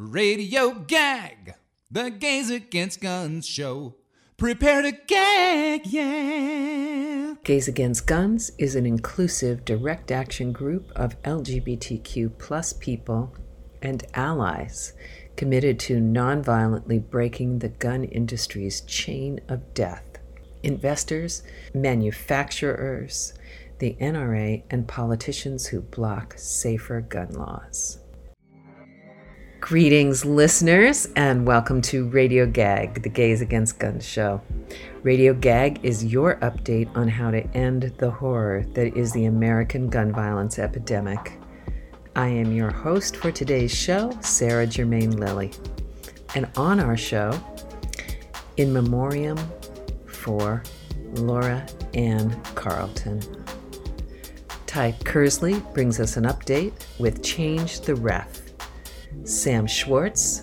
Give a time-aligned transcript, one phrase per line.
[0.00, 1.56] Radio Gag,
[1.90, 3.96] the Gays Against Guns show.
[4.38, 7.34] Prepare to gag, yeah.
[7.44, 13.36] Gays Against Guns is an inclusive direct action group of LGBTQ plus people
[13.82, 14.94] and allies
[15.36, 20.16] committed to nonviolently breaking the gun industry's chain of death.
[20.62, 21.42] Investors,
[21.74, 23.34] manufacturers,
[23.80, 27.99] the NRA, and politicians who block safer gun laws.
[29.60, 34.40] Greetings, listeners, and welcome to Radio Gag, the Gays Against Guns show.
[35.02, 39.88] Radio Gag is your update on how to end the horror that is the American
[39.88, 41.38] gun violence epidemic.
[42.16, 45.52] I am your host for today's show, Sarah Germain Lilly.
[46.34, 47.38] And on our show,
[48.56, 49.38] in memoriam
[50.06, 50.62] for
[51.14, 51.64] Laura
[51.94, 53.20] Ann Carleton.
[54.66, 58.39] Ty Kersley brings us an update with Change the Ref.
[59.24, 60.42] Sam Schwartz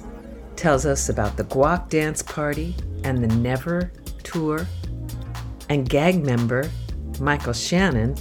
[0.56, 3.92] tells us about the Guac Dance Party and the Never
[4.24, 4.68] Tour.
[5.70, 6.70] And gag member
[7.20, 8.16] Michael Shannon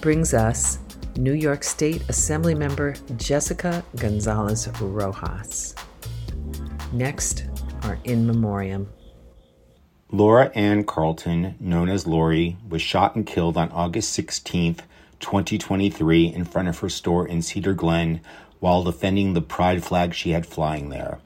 [0.00, 0.78] brings us
[1.16, 5.74] New York State Assembly member Jessica Gonzalez Rojas.
[6.92, 7.46] Next
[7.82, 8.88] are In Memoriam.
[10.12, 14.76] Laura Ann Carleton, known as Lori, was shot and killed on August 16,
[15.18, 18.20] 2023, in front of her store in Cedar Glen
[18.66, 21.20] while defending the pride flag she had flying there.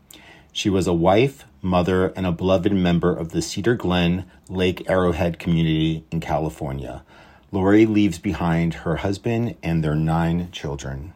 [0.53, 5.39] She was a wife, mother, and a beloved member of the Cedar Glen Lake Arrowhead
[5.39, 7.03] community in California.
[7.51, 11.15] Lori leaves behind her husband and their nine children.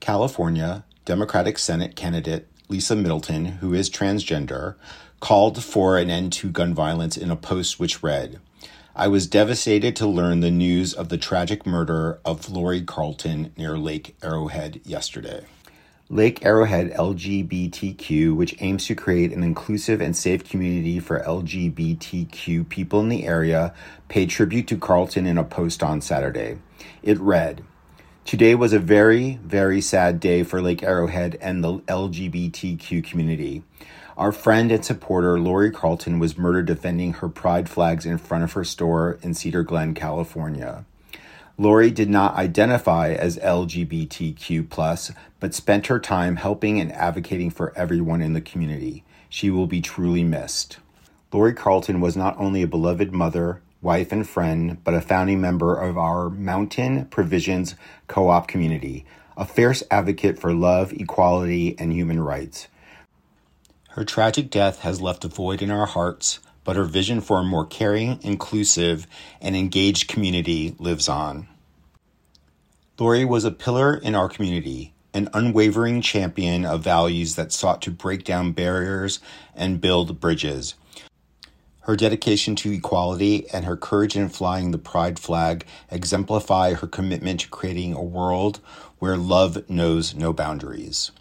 [0.00, 4.74] California Democratic Senate candidate Lisa Middleton, who is transgender,
[5.20, 8.40] called for an end to gun violence in a post which read,
[8.96, 13.76] I was devastated to learn the news of the tragic murder of Lori Carleton near
[13.76, 15.46] Lake Arrowhead yesterday.
[16.08, 23.00] Lake Arrowhead LGBTQ, which aims to create an inclusive and safe community for LGBTQ people
[23.00, 23.74] in the area,
[24.06, 26.58] paid tribute to Carleton in a post on Saturday.
[27.02, 27.64] It read,
[28.24, 33.64] Today was a very, very sad day for Lake Arrowhead and the LGBTQ community.
[34.16, 38.52] Our friend and supporter Lori Carleton was murdered defending her pride flags in front of
[38.52, 40.84] her store in Cedar Glen, California.
[41.58, 48.22] Lori did not identify as LGBTQ, but spent her time helping and advocating for everyone
[48.22, 49.02] in the community.
[49.28, 50.78] She will be truly missed.
[51.32, 55.74] Lori Carleton was not only a beloved mother, wife, and friend, but a founding member
[55.74, 57.74] of our Mountain Provisions
[58.06, 59.04] co op community,
[59.36, 62.68] a fierce advocate for love, equality, and human rights.
[63.94, 67.44] Her tragic death has left a void in our hearts, but her vision for a
[67.44, 69.06] more caring, inclusive,
[69.40, 71.46] and engaged community lives on.
[72.98, 77.92] Lori was a pillar in our community, an unwavering champion of values that sought to
[77.92, 79.20] break down barriers
[79.54, 80.74] and build bridges.
[81.82, 87.38] Her dedication to equality and her courage in flying the pride flag exemplify her commitment
[87.42, 88.58] to creating a world
[88.98, 91.12] where love knows no boundaries.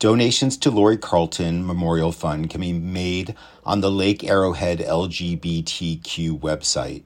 [0.00, 3.34] Donations to Lori Carleton Memorial Fund can be made
[3.66, 7.02] on the Lake Arrowhead LGBTQ website.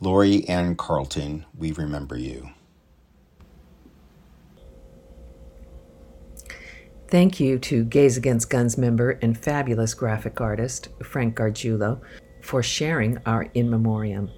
[0.00, 2.48] Lori Ann Carleton, we remember you.
[7.08, 12.00] Thank you to Gays Against Guns member and fabulous graphic artist Frank Gargiulo
[12.40, 14.30] for sharing our in memoriam.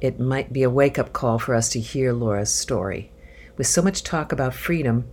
[0.00, 3.10] It might be a wake up call for us to hear Laura's story.
[3.56, 5.08] With so much talk about freedom,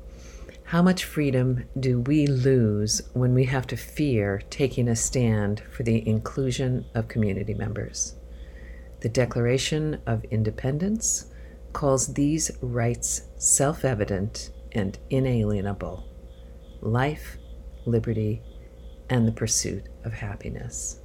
[0.71, 5.83] how much freedom do we lose when we have to fear taking a stand for
[5.83, 8.15] the inclusion of community members?
[9.01, 11.25] The Declaration of Independence
[11.73, 16.07] calls these rights self evident and inalienable
[16.79, 17.37] life,
[17.85, 18.41] liberty,
[19.09, 21.01] and the pursuit of happiness.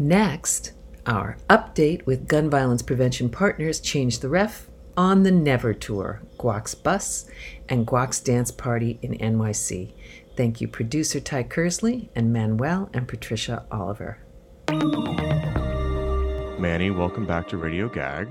[0.00, 0.72] Next,
[1.06, 4.67] our update with gun violence prevention partners Change the Ref
[4.98, 7.30] on the Never Tour, Guac's Bus,
[7.68, 9.92] and Guac's Dance Party in NYC.
[10.36, 14.18] Thank you, producer Ty Kersley and Manuel and Patricia Oliver.
[16.58, 18.26] Manny, welcome back to Radio Gag.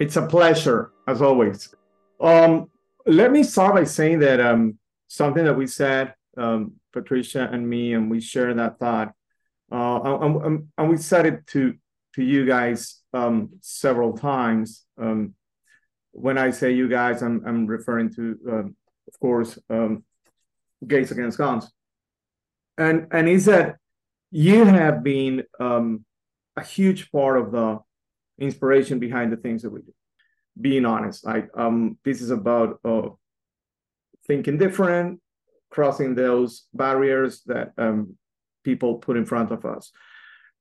[0.00, 1.72] It's a pleasure, as always.
[2.20, 2.68] Um,
[3.06, 7.94] let me start by saying that um, something that we said, um, Patricia and me,
[7.94, 9.12] and we share that thought.
[9.70, 11.74] Uh, and, and, and, we said it to
[12.14, 14.84] to you guys um, several times.
[15.00, 15.34] Um,
[16.12, 18.76] when I say you guys, I'm I'm referring to, um,
[19.08, 20.04] of course, um,
[20.86, 21.70] Gays Against Guns,
[22.78, 23.76] and and is that
[24.30, 26.04] you have been um,
[26.56, 27.78] a huge part of the
[28.38, 29.92] inspiration behind the things that we do.
[30.60, 33.08] Being honest, like um, this is about uh,
[34.26, 35.20] thinking different,
[35.70, 38.16] crossing those barriers that um,
[38.64, 39.90] people put in front of us,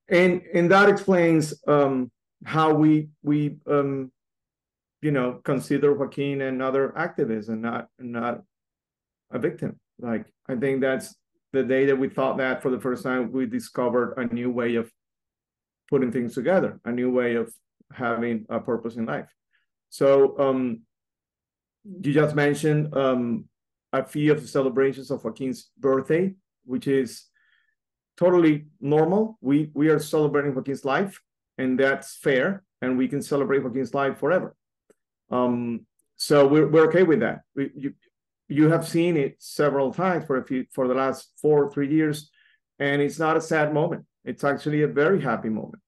[0.08, 2.10] and and that explains um,
[2.46, 4.12] how we we um,
[5.02, 8.42] you know consider Joaquin and other activists and not not
[9.32, 9.80] a victim.
[10.00, 11.16] Like I think that's
[11.54, 14.76] the day that we thought that for the first time, we discovered a new way
[14.76, 14.92] of
[15.90, 17.54] putting things together, a new way of
[17.92, 19.30] having a purpose in life.
[19.90, 20.82] So um,
[21.84, 23.46] you just mentioned um,
[23.92, 26.34] a few of the celebrations of Joaquin's birthday,
[26.64, 27.26] which is
[28.18, 29.38] totally normal.
[29.42, 31.20] We we are celebrating Joaquin's life,
[31.58, 34.56] and that's fair, and we can celebrate Joaquin's life forever.
[35.32, 35.86] Um,
[36.18, 37.42] so we're we're okay with that.
[37.56, 37.94] We, you
[38.48, 41.92] you have seen it several times for a few for the last four or three
[41.92, 42.30] years,
[42.80, 44.06] and it's not a sad moment.
[44.26, 45.82] It's actually a very happy moment.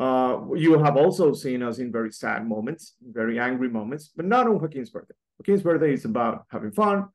[0.00, 4.48] Uh, you have also seen us in very sad moments, very angry moments, but not
[4.48, 5.14] on Joaquin's birthday.
[5.38, 7.08] Joaquin's birthday is about having fun,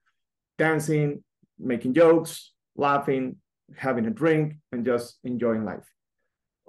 [0.57, 1.23] dancing,
[1.59, 3.37] making jokes, laughing,
[3.75, 5.83] having a drink, and just enjoying life.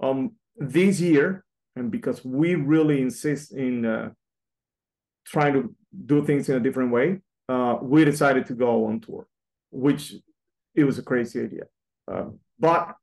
[0.02, 1.44] Um, this year,
[1.76, 4.10] and because we really insist in uh,
[5.28, 5.74] trying to
[6.06, 9.26] do things in a different way, uh, we decided to go on tour,
[9.70, 10.14] which
[10.74, 11.64] it was a crazy idea,
[12.10, 12.26] uh,
[12.58, 12.94] but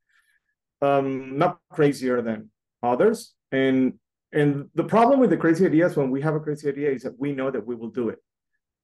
[0.82, 2.50] um, not crazier than
[2.82, 3.34] others.
[3.52, 3.94] And
[4.32, 7.18] and the problem with the crazy ideas when we have a crazy idea is that
[7.18, 8.18] we know that we will do it.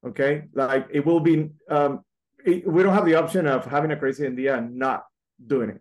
[0.07, 1.51] Okay, like it will be.
[1.69, 2.05] Um,
[2.45, 5.05] it, we don't have the option of having a crazy idea and not
[5.47, 5.81] doing it.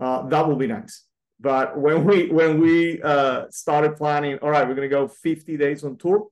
[0.00, 1.04] Uh, that will be nice.
[1.38, 5.84] But when we when we uh, started planning, all right, we're gonna go 50 days
[5.84, 6.28] on tour.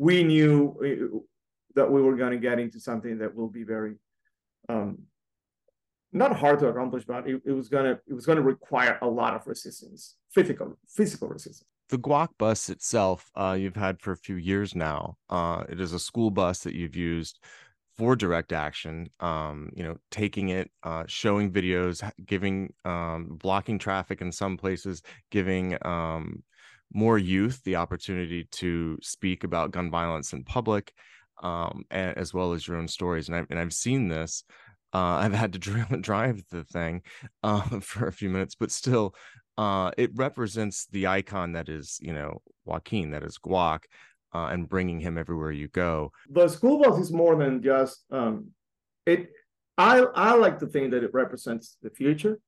[0.00, 1.26] We knew
[1.74, 3.96] that we were going to get into something that will be very
[4.70, 4.98] um,
[6.12, 9.34] not hard to accomplish, but it, it was gonna it was gonna require a lot
[9.34, 11.68] of resistance, physical physical resistance.
[11.90, 15.16] The Guac bus itself, uh, you've had for a few years now.
[15.28, 17.38] Uh, it is a school bus that you've used
[17.98, 19.10] for direct action.
[19.20, 25.02] Um, you know, taking it, uh, showing videos, giving, um, blocking traffic in some places,
[25.30, 26.42] giving um,
[26.92, 30.92] more youth the opportunity to speak about gun violence in public
[31.42, 33.28] um, and, as well as your own stories.
[33.28, 34.44] And, I've and I've seen this.
[34.92, 37.02] Uh, I've had to drive, drive the thing
[37.42, 39.14] uh, for a few minutes, but still,
[39.58, 43.80] uh, it represents the icon that is, you know, Joaquin, that is Guac,
[44.34, 46.12] uh, and bringing him everywhere you go.
[46.30, 48.48] The school bus is more than just um,
[49.04, 49.28] it.
[49.76, 52.38] I I like to think that it represents the future.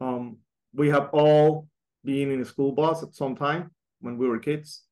[0.00, 0.38] Um,
[0.72, 1.68] we have all
[2.04, 3.70] been in a school bus at some time
[4.00, 4.82] when we were kids,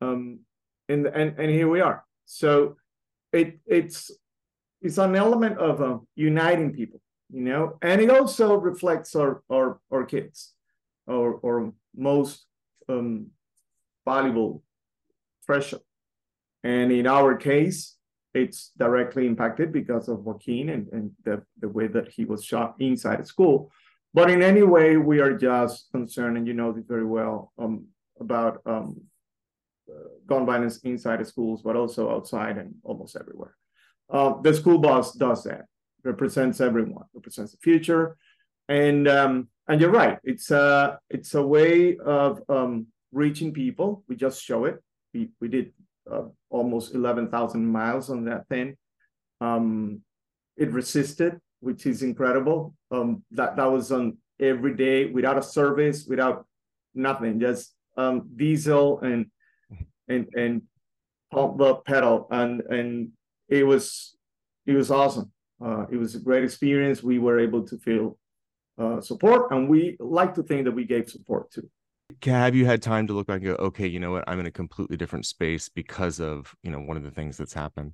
[0.00, 0.40] um,
[0.88, 2.04] and and and here we are.
[2.24, 2.76] So
[3.32, 4.10] it it's
[4.80, 7.00] it's an element of uh, uniting people,
[7.30, 10.54] you know, and it also reflects our our our kids,
[11.06, 12.46] or most
[12.88, 13.28] um,
[14.04, 14.62] valuable
[15.44, 15.80] treasure.
[16.64, 17.96] And in our case,
[18.34, 22.74] it's directly impacted because of Joaquin and, and the, the way that he was shot
[22.78, 23.70] inside the school.
[24.16, 27.74] But in any way, we are just concerned, and you know this very well, um,
[28.18, 29.02] about um,
[30.26, 33.54] gun violence inside the schools, but also outside and almost everywhere.
[34.08, 35.66] Uh, the school bus does that,
[36.02, 38.16] represents everyone, represents the future,
[38.68, 40.18] and um, and you're right.
[40.24, 44.02] It's a it's a way of um, reaching people.
[44.08, 44.82] We just show it.
[45.12, 45.72] We we did
[46.10, 48.76] uh, almost eleven thousand miles on that thing.
[49.42, 50.00] Um,
[50.56, 52.74] it resisted, which is incredible.
[52.92, 56.46] Um, that that was on every day without a service, without
[56.94, 59.26] nothing, just um, diesel and
[60.08, 60.62] and and
[61.32, 62.28] pump the pedal.
[62.30, 63.10] And and
[63.48, 64.16] it was
[64.64, 65.32] it was awesome.
[65.60, 67.02] Uh, it was a great experience.
[67.02, 68.16] We were able to feel
[68.78, 71.68] uh, support and we like to think that we gave support too.
[72.22, 74.22] Have you had time to look back and go okay you know what?
[74.28, 77.54] I'm in a completely different space because of you know one of the things that's
[77.54, 77.92] happened?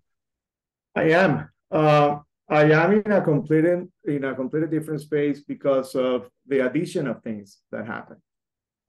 [0.94, 1.48] I am.
[1.70, 2.18] Uh,
[2.60, 7.22] i am in a completely in a completely different space because of the addition of
[7.22, 8.18] things that happen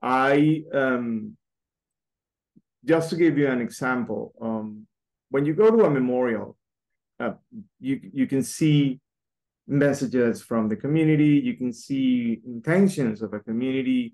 [0.01, 1.35] i um
[2.85, 4.85] just to give you an example, um,
[5.29, 6.57] when you go to a memorial,
[7.19, 7.33] uh,
[7.79, 8.99] you you can see
[9.67, 14.13] messages from the community, you can see intentions of a community,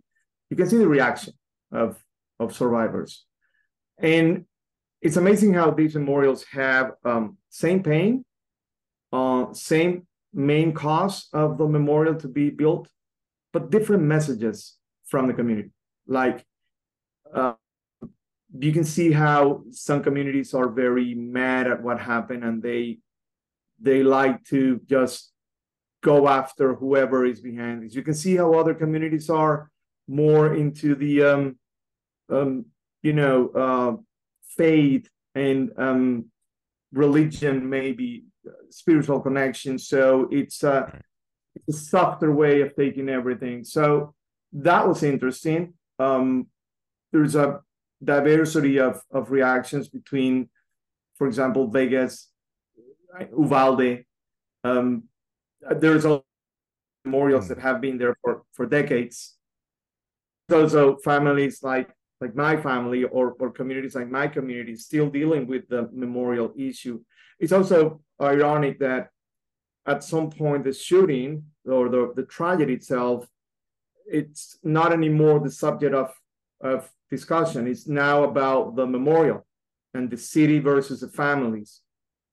[0.50, 1.34] you can see the reaction
[1.72, 1.98] of
[2.39, 3.25] of survivors,
[3.98, 4.46] and
[5.01, 8.24] it's amazing how these memorials have um, same pain,
[9.12, 12.88] uh, same main cause of the memorial to be built,
[13.51, 15.72] but different messages from the community,
[16.08, 16.46] like.
[17.34, 17.54] Uh,
[18.58, 22.98] you can see how some communities are very mad at what happened and they
[23.80, 25.32] they like to just
[26.01, 27.96] go after whoever is behind this.
[27.96, 29.70] You can see how other communities are
[30.08, 31.60] more into the um,
[32.30, 32.66] um,
[33.04, 34.01] you know uh,
[34.58, 36.25] faith and um,
[36.91, 39.77] religion, maybe uh, spiritual connection.
[39.77, 41.01] So it's a,
[41.55, 43.63] it's a softer way of taking everything.
[43.63, 44.13] So
[44.53, 45.74] that was interesting.
[46.00, 46.48] Um,
[47.12, 47.60] there's a
[48.03, 50.50] diversity of, of reactions between,
[51.17, 52.29] for example, Vegas,
[53.38, 54.05] Uvalde.
[54.63, 55.03] Um,
[55.62, 56.22] there's a
[57.05, 57.50] memorials Mm.
[57.50, 59.38] that have been there for, for decades.
[60.51, 61.89] Also, families like
[62.22, 67.00] like my family or, or communities like my community still dealing with the memorial issue.
[67.40, 69.10] It's also ironic that
[69.86, 73.26] at some point the shooting or the, the tragedy itself,
[74.06, 76.14] it's not anymore the subject of,
[76.62, 77.68] of discussion.
[77.68, 79.46] It's now about the memorial
[79.94, 81.82] and the city versus the families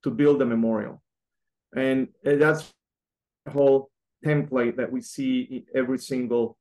[0.03, 1.03] to build the memorial.
[1.75, 2.73] And that's
[3.45, 3.91] the whole
[4.25, 6.57] template that we see in every single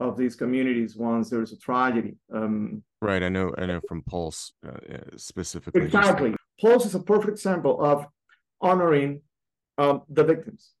[0.00, 2.16] of these communities once there's a tragedy.
[2.32, 3.22] Um, Right.
[3.22, 3.54] I know.
[3.56, 5.82] I know from Pulse uh, uh, specifically.
[5.82, 6.34] exactly.
[6.60, 8.06] Pulse is a perfect example of
[8.60, 9.22] honoring
[9.78, 10.72] um, the victims.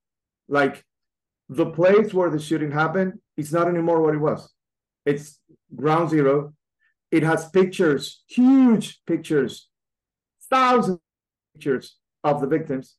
[0.48, 0.84] Like
[1.48, 4.52] the place where the shooting happened is not anymore what it was.
[5.06, 5.38] It's
[5.74, 6.52] ground zero.
[7.10, 9.68] It has pictures, huge pictures,
[10.50, 11.00] thousands of
[11.54, 12.96] pictures of the victims,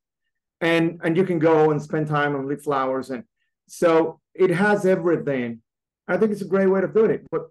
[0.62, 3.24] and and you can go and spend time and leave flowers, and
[3.68, 5.62] so it has everything.
[6.12, 7.44] I think it's a great way of doing it, but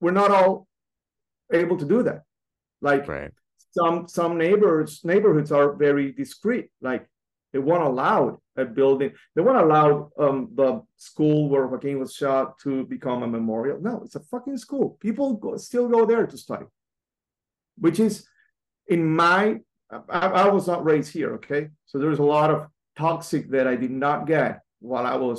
[0.00, 0.66] we're not all
[1.52, 2.22] able to do that.
[2.80, 3.32] Like Right.
[3.78, 6.66] some some neighbors neighborhoods are very discreet.
[6.80, 7.08] Like
[7.52, 12.58] they won't allow a building they won't allow um the school where joaquin was shot
[12.64, 13.80] to become a memorial.
[13.80, 14.96] No it's a fucking school.
[15.00, 16.66] People go, still go there to study.
[17.78, 18.14] Which is
[18.86, 21.62] in my I, I was not raised here okay?
[21.86, 25.38] So there's a lot of toxic that i did not get while i was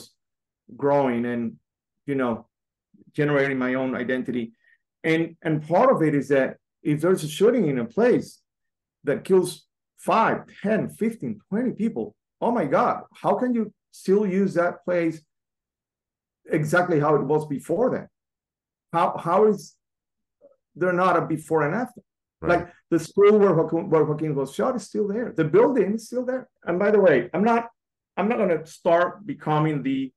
[0.75, 1.55] growing and
[2.05, 2.33] you know
[3.15, 4.53] generating my own identity.
[5.03, 8.41] And and part of it is that if there's a shooting in a place
[9.03, 9.65] that kills
[9.97, 15.21] 5 10 15 20 people oh my god how can you still use that place
[16.51, 18.07] exactly how it was before that?
[18.93, 19.75] how how is
[20.75, 22.01] there not a before and after?
[22.41, 22.59] Right.
[22.59, 25.33] like the school where Joaquin, where Joaquin was shot is still there.
[25.35, 26.49] The building is still there.
[26.65, 27.69] And by the way i'm not
[28.17, 30.11] i'm not going to start becoming the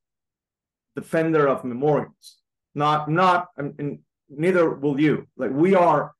[0.96, 2.38] defender of memorials
[2.85, 3.99] not not and,
[4.30, 5.26] neither will you.
[5.37, 6.12] Like we are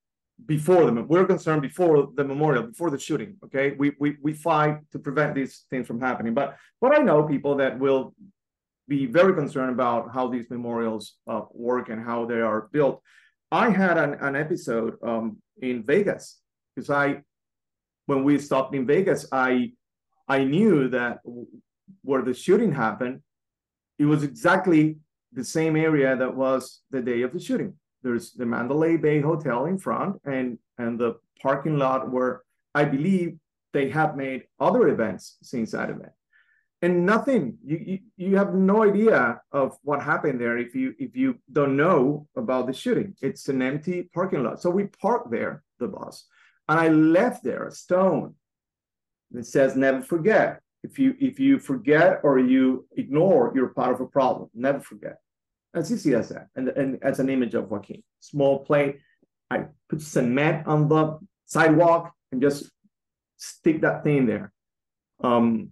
[0.47, 3.67] before the we're concerned before the memorial before the shooting okay?
[3.79, 6.35] We we, we fight to prevent these things from happening.
[6.35, 8.15] But but i know people that will
[8.89, 13.03] be very concerned about how these memorials uh, work and how they are built.
[13.53, 16.41] I had an, an episode um, in vegas
[16.75, 17.23] because i
[18.07, 19.73] when we stopped in vegas i
[20.29, 21.19] i knew that
[22.03, 23.21] where the shooting happened
[23.99, 24.97] it was exactly
[25.33, 29.67] the same area that was the day of the shooting there's the Mandalay Bay Hotel
[29.67, 32.43] in front and and the parking lot where
[32.75, 33.39] I believe
[33.73, 36.13] they have made other events since that event.
[36.81, 41.17] And nothing, you, you you have no idea of what happened there if you if
[41.17, 43.15] you don't know about the shooting.
[43.21, 44.63] It's an empty parking lot.
[44.63, 46.25] So we parked there, the bus,
[46.69, 48.35] and I left there a stone
[49.33, 50.61] that says never forget.
[50.83, 54.49] If you if you forget or you ignore, you're part of a problem.
[54.55, 55.19] Never forget
[55.75, 56.49] as easy as that.
[56.57, 58.99] And, and as an image of Joaquin, small plate.
[59.51, 62.71] I put cement on the sidewalk and just
[63.37, 64.53] stick that thing there.
[65.23, 65.71] Um,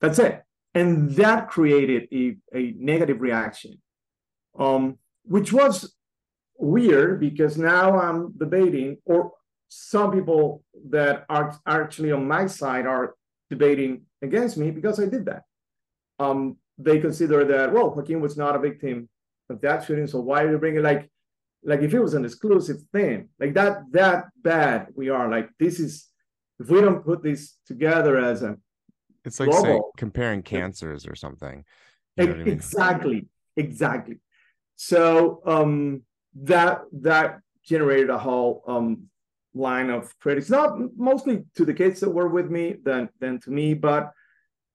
[0.00, 0.42] that's it.
[0.74, 3.82] And that created a, a negative reaction,
[4.58, 5.92] um, which was
[6.56, 9.32] weird because now I'm debating, or
[9.68, 13.16] some people that are actually on my side are
[13.50, 15.42] debating against me because I did that.
[16.18, 19.08] Um, they consider that, well, Joaquin was not a victim
[19.50, 20.06] of that shooting.
[20.06, 21.10] So why are you bringing like,
[21.62, 25.28] like if it was an exclusive thing, like that, that bad we are.
[25.28, 26.06] Like this is,
[26.58, 28.56] if we don't put this together as a
[29.24, 31.64] It's like saying comparing cancers or something.
[32.16, 32.48] You know I mean?
[32.48, 34.20] exactly, exactly.
[34.76, 36.02] So um,
[36.34, 39.09] that that generated a whole um,
[39.54, 43.50] line of critics, not mostly to the kids that were with me than than to
[43.50, 44.12] me, but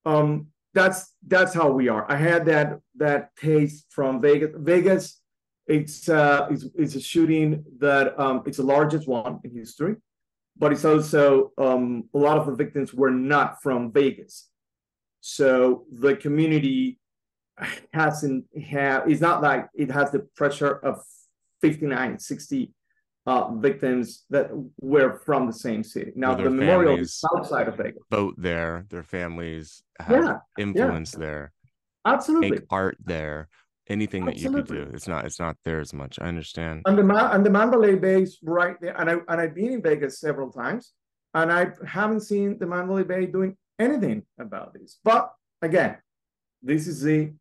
[0.05, 2.09] um, that's that's how we are.
[2.11, 4.51] I had that that taste from Vegas.
[4.55, 5.21] Vegas,
[5.67, 9.95] it's uh, it's, it's a shooting that um, it's the largest one in history,
[10.57, 14.49] but it's also um, a lot of the victims were not from Vegas,
[15.21, 16.99] so the community
[17.93, 19.09] hasn't have.
[19.09, 21.01] It's not like it has the pressure of
[21.61, 22.73] 59, 60
[23.25, 26.11] uh, victims that were from the same city.
[26.15, 28.01] Now the memorial is outside of Vegas.
[28.11, 28.85] Vote there.
[28.89, 31.51] Their families have Yeah, influence there.
[32.05, 32.51] absolutely.
[32.51, 33.47] Make art there.
[33.87, 34.89] Anything that you could do.
[34.93, 35.25] It's not.
[35.25, 36.17] It's not there as much.
[36.19, 36.81] I understand.
[36.87, 38.99] And the and the Mandalay Bay is right there.
[38.99, 40.93] And I and I've been in Vegas several times.
[41.35, 44.99] and I haven't seen the Mandalay Bay doing anything about this.
[45.03, 45.97] But again,
[46.63, 47.33] this is the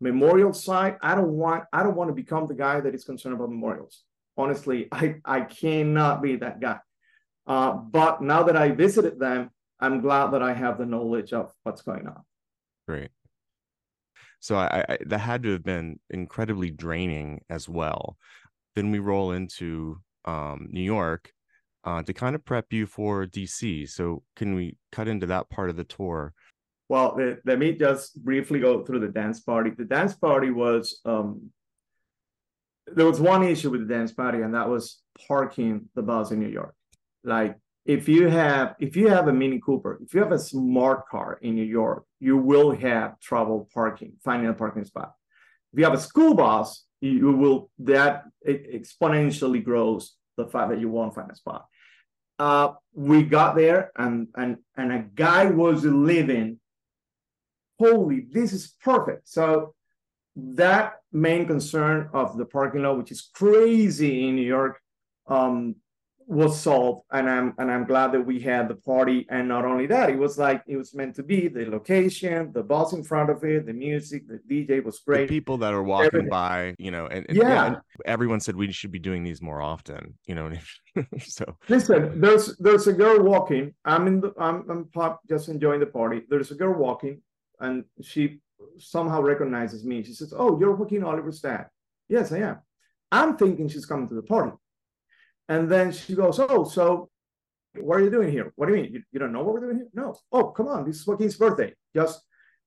[0.00, 0.96] memorial site.
[1.02, 4.04] I don't want I don't want to become the guy that is concerned about memorials.
[4.40, 6.78] Honestly, I I cannot be that guy.
[7.46, 11.52] Uh, but now that I visited them, I'm glad that I have the knowledge of
[11.62, 12.22] what's going on.
[12.88, 13.10] Great.
[14.40, 18.16] So I, I that had to have been incredibly draining as well.
[18.76, 21.32] Then we roll into um, New York
[21.84, 23.88] uh, to kind of prep you for DC.
[23.88, 26.32] So can we cut into that part of the tour?
[26.88, 29.70] Well, let me just briefly go through the dance party.
[29.70, 31.50] The dance party was um,
[32.94, 36.40] there was one issue with the dance party, and that was parking the bus in
[36.40, 36.74] New York.
[37.24, 41.08] Like if you have if you have a Mini Cooper, if you have a smart
[41.08, 45.12] car in New York, you will have trouble parking, finding a parking spot.
[45.72, 50.88] If you have a school bus, you will that exponentially grows the fact that you
[50.88, 51.66] won't find a spot.
[52.38, 56.58] Uh, we got there and and and a guy was living
[57.80, 59.26] holy, this is perfect.
[59.26, 59.74] So
[60.36, 64.80] that main concern of the parking lot, which is crazy in New York,
[65.26, 65.76] um,
[66.26, 67.02] was solved.
[67.10, 69.26] And I'm and I'm glad that we had the party.
[69.28, 71.48] And not only that, it was like it was meant to be.
[71.48, 75.28] The location, the bus in front of it, the music, the DJ was great.
[75.28, 76.30] The people that are walking Everything.
[76.30, 79.60] by, you know, and, and yeah, and everyone said we should be doing these more
[79.60, 80.16] often.
[80.26, 80.52] You know,
[81.18, 83.74] so listen, there's there's a girl walking.
[83.84, 86.22] I'm in the I'm, I'm pop, just enjoying the party.
[86.28, 87.22] There's a girl walking
[87.60, 88.40] and she
[88.78, 90.02] somehow recognizes me.
[90.02, 91.66] She says, "Oh, you're Joaquin Oliver's dad."
[92.08, 92.58] Yes, I am.
[93.12, 94.52] I'm thinking she's coming to the party,
[95.48, 97.10] and then she goes, "Oh, so
[97.74, 98.52] what are you doing here?
[98.56, 98.92] What do you mean?
[98.92, 99.88] You, you don't know what we're doing here?
[99.94, 100.16] No.
[100.32, 101.74] Oh, come on, this is Joaquin's birthday.
[101.94, 102.22] Just."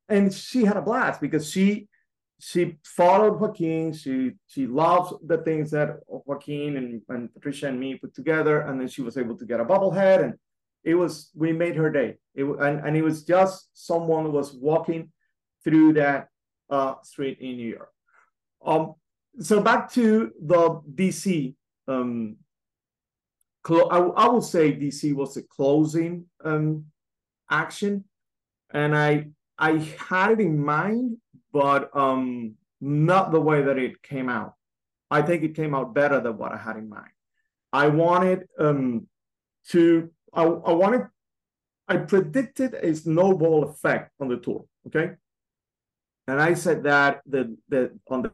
[0.09, 1.87] And she had a blast because she
[2.39, 3.93] she followed Joaquin.
[3.93, 8.79] She she loves the things that Joaquin and, and Patricia and me put together, and
[8.79, 10.33] then she was able to get a bobblehead and
[10.83, 15.11] it was we made her day it, and, and it was just someone was walking
[15.63, 16.27] through that
[16.69, 17.91] uh, street in new york
[18.65, 18.95] um,
[19.39, 21.55] so back to the dc
[21.87, 22.37] um,
[23.69, 26.85] I, I would say dc was a closing um,
[27.49, 28.05] action
[28.71, 29.77] and i i
[30.09, 31.17] had it in mind
[31.51, 34.53] but um, not the way that it came out
[35.11, 37.11] i think it came out better than what i had in mind
[37.71, 39.07] i wanted um,
[39.69, 41.07] to I, I wanted,
[41.87, 44.65] I predicted a snowball effect on the tour.
[44.87, 45.11] Okay.
[46.27, 48.31] And I said that the, the on the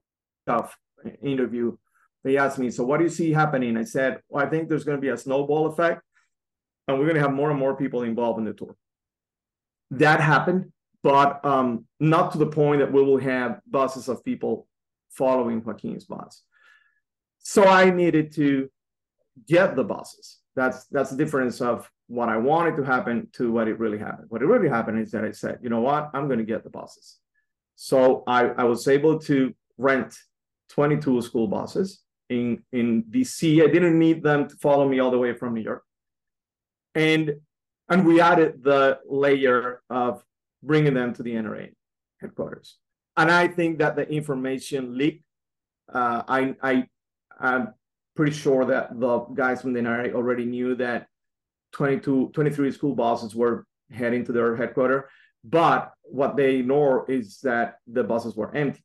[0.47, 0.77] tough
[1.21, 1.77] interview,
[2.23, 3.77] they asked me, so what do you see happening?
[3.77, 6.03] I said, well, I think there's going to be a snowball effect
[6.87, 8.75] and we're going to have more and more people involved in the tour.
[9.91, 10.71] That happened,
[11.03, 14.67] but um, not to the point that we will have buses of people
[15.09, 16.43] following Joaquin's bus.
[17.39, 18.69] So I needed to
[19.47, 20.39] get the buses.
[20.55, 24.29] That's that's the difference of what I wanted to happen to what it really happened.
[24.29, 26.63] What it really happened is that I said, you know what, I'm going to get
[26.63, 27.17] the buses.
[27.81, 30.13] So I, I was able to rent
[30.67, 33.63] 22 school buses in in DC.
[33.63, 35.83] I didn't need them to follow me all the way from New York,
[36.93, 37.35] and
[37.87, 40.21] and we added the layer of
[40.61, 41.71] bringing them to the NRA
[42.19, 42.77] headquarters.
[43.15, 45.23] And I think that the information leak,
[45.87, 46.73] Uh, I I
[47.39, 47.73] I'm
[48.15, 51.07] pretty sure that the guys from the NRA already knew that
[51.71, 55.05] 22, 23 school buses were heading to their headquarters.
[55.43, 58.83] But what they ignore is that the buses were empty.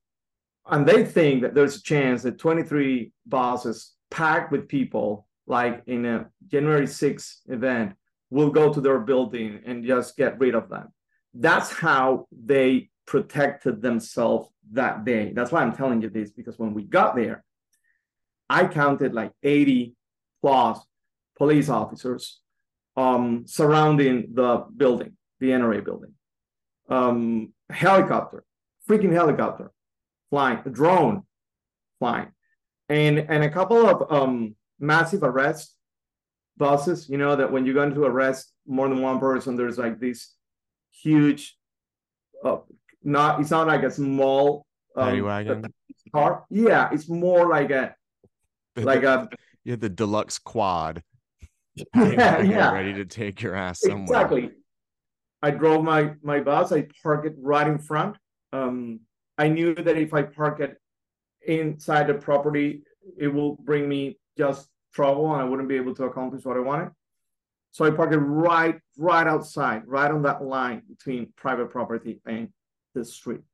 [0.66, 6.06] And they think that there's a chance that 23 buses packed with people, like in
[6.06, 7.94] a January 6th event,
[8.30, 10.88] will go to their building and just get rid of them.
[11.34, 15.32] That's how they protected themselves that day.
[15.34, 17.44] That's why I'm telling you this, because when we got there,
[18.48, 19.94] I counted like 80
[20.40, 20.80] plus
[21.36, 22.40] police officers
[22.96, 26.14] um, surrounding the building, the NRA building.
[26.88, 28.44] Um, helicopter,
[28.88, 29.70] freaking helicopter
[30.30, 31.22] flying, drone
[31.98, 32.28] flying,
[32.88, 35.74] and and a couple of um, massive arrest
[36.56, 37.08] buses.
[37.08, 40.34] You know that when you're going to arrest more than one person, there's like this
[40.90, 41.56] huge,
[42.44, 42.58] uh,
[43.02, 44.66] not it's not like a small
[44.96, 45.64] um, wagon
[46.12, 46.44] car.
[46.50, 47.94] Yeah, it's more like a
[48.76, 49.28] like a
[49.64, 51.02] yeah the deluxe quad
[51.94, 52.72] yeah, yeah.
[52.72, 54.50] ready to take your ass somewhere exactly
[55.46, 56.72] i drove my my bus.
[56.72, 58.16] I parked it right in front.
[58.52, 59.00] Um
[59.44, 60.72] i knew that if i park it
[61.46, 62.68] inside the property
[63.24, 64.02] it will bring me
[64.42, 64.62] just
[64.96, 66.90] trouble and i wouldn't be able to accomplish what i wanted.
[67.72, 68.78] So i parked it right
[69.10, 72.48] right outside right on that line between private property and
[72.94, 73.44] the street.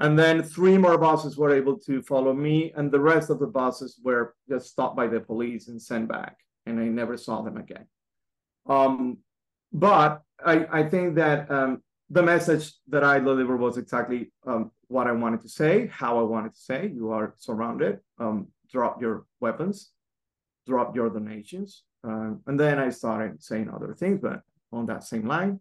[0.00, 3.46] And then three more buses were able to follow me, and the rest of the
[3.46, 7.58] buses were just stopped by the police and sent back, and I never saw them
[7.58, 7.86] again.
[8.66, 9.18] Um,
[9.74, 15.06] but I, I think that um, the message that I delivered was exactly um, what
[15.06, 16.90] I wanted to say, how I wanted to say.
[16.94, 18.00] You are surrounded.
[18.18, 19.90] Um, drop your weapons,
[20.66, 25.26] drop your donations, um, and then I started saying other things, but on that same
[25.26, 25.60] line,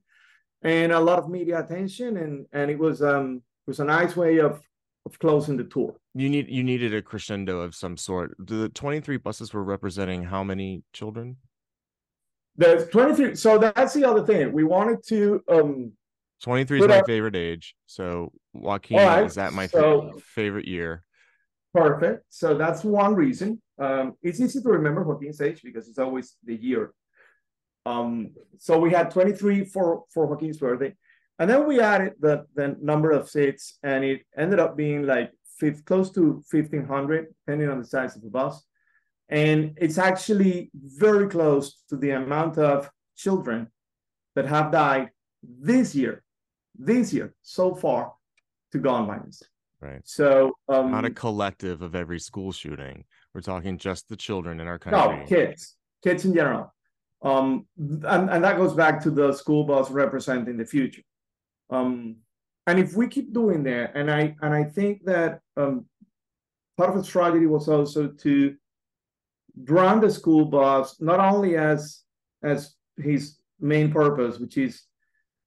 [0.61, 3.37] and a lot of media attention, and and it was um
[3.67, 4.61] it was a nice way of
[5.05, 5.95] of closing the tour.
[6.13, 8.35] You need you needed a crescendo of some sort.
[8.39, 11.37] The twenty three buses were representing how many children?
[12.59, 13.35] The 23.
[13.35, 14.51] So that's the other thing.
[14.51, 15.93] We wanted to um
[16.43, 17.73] 23 is my favorite age.
[17.85, 21.03] So Joaquin right, is that my so, favorite year.
[21.73, 22.25] Perfect.
[22.29, 23.61] So that's one reason.
[23.79, 26.93] Um, it's easy to remember Joaquin's age because it's always the year.
[27.85, 30.93] Um, so we had 23 for, for Joaquin's birthday.
[31.37, 35.31] And then we added the, the number of seats, and it ended up being like
[35.57, 38.65] fifth, close to 1,500, depending on the size of the bus.
[39.29, 43.67] And it's actually very close to the amount of children
[44.35, 45.09] that have died
[45.43, 46.23] this year
[46.79, 48.13] this year so far
[48.71, 49.43] to gun violence.
[49.81, 50.01] Right.
[50.03, 53.05] So um, not a collective of every school shooting.
[53.33, 55.19] We're talking just the children in our country.
[55.19, 56.73] No, kids, kids in general.
[57.21, 61.01] Um, and, and that goes back to the school bus representing the future.
[61.69, 62.17] Um,
[62.65, 65.85] and if we keep doing that, and I and I think that um,
[66.77, 68.55] part of the strategy was also to
[69.65, 72.01] run the school bus not only as
[72.43, 74.83] as his main purpose, which is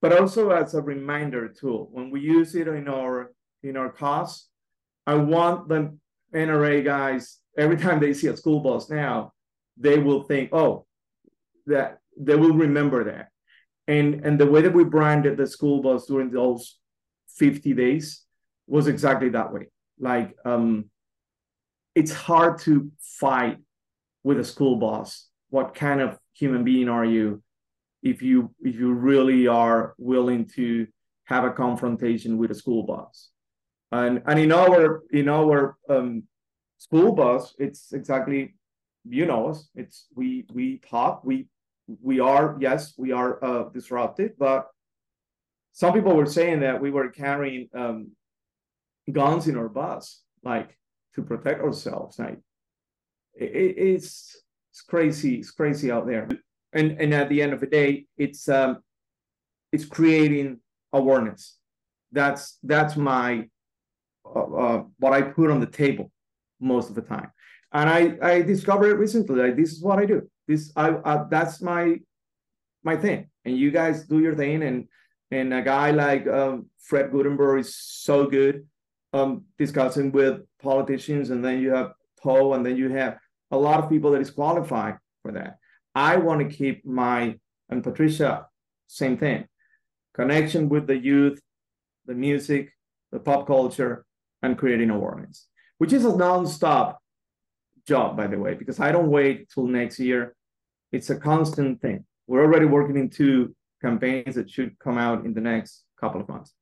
[0.01, 1.89] but also as a reminder tool.
[1.93, 4.49] When we use it in our in our cause,
[5.07, 5.97] I want the
[6.35, 9.33] NRA guys every time they see a school bus now,
[9.77, 10.87] they will think, oh,
[11.67, 13.29] that they will remember that.
[13.87, 16.79] And and the way that we branded the school bus during those
[17.37, 18.25] 50 days
[18.67, 19.69] was exactly that way.
[19.99, 20.91] Like um
[21.95, 23.59] it's hard to fight
[24.25, 25.29] with a school bus.
[25.51, 27.43] What kind of human being are you?
[28.03, 30.87] if you if you really are willing to
[31.25, 33.31] have a confrontation with a school bus.
[33.93, 36.25] And and in our in our um,
[36.79, 38.55] school bus, it's exactly
[39.05, 39.69] you know us.
[39.75, 41.47] It's we we talk we
[42.01, 44.67] we are yes we are uh, disruptive, but
[45.73, 48.11] some people were saying that we were carrying um,
[49.11, 50.77] guns in our bus, like
[51.15, 52.19] to protect ourselves.
[52.19, 52.41] Like
[53.35, 54.37] it, it's
[54.73, 55.37] it's crazy.
[55.37, 56.29] It's crazy out there.
[56.73, 58.79] And and at the end of the day it's um
[59.71, 60.61] it's creating
[60.93, 61.59] awareness.
[62.11, 63.49] That's that's my
[64.25, 66.11] uh, uh, what i put on the table
[66.61, 67.31] most of the time.
[67.73, 70.29] And i i discovered it recently like this is what i do.
[70.49, 72.01] This i uh, that's my
[72.83, 73.29] my thing.
[73.45, 74.63] And you guys do your thing.
[74.63, 74.89] And
[75.31, 78.67] and a guy like um, fred guttenberg is so good
[79.13, 81.31] um discussing with politicians.
[81.31, 81.93] And then you have
[82.23, 83.19] poe and then you have
[83.51, 85.59] a lot of people that is qualified for that
[85.95, 87.37] I want to keep my,
[87.69, 88.47] and Patricia,
[88.87, 89.47] same thing,
[90.15, 91.41] connection with the youth,
[92.07, 92.73] the music,
[93.11, 94.05] the pop culture,
[94.43, 95.47] and creating awareness,
[95.79, 97.01] which is a non-stop
[97.87, 100.35] job, by the way, because I don't wait till next year.
[100.93, 102.05] It's a constant thing.
[102.27, 106.29] We're already working in two campaigns that should come out in the next couple of
[106.29, 106.55] months.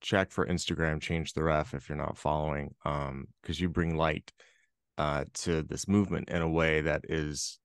[0.00, 4.32] Check for Instagram, change the ref if you're not following, um, because you bring light
[4.98, 7.58] uh, to this movement in a way that is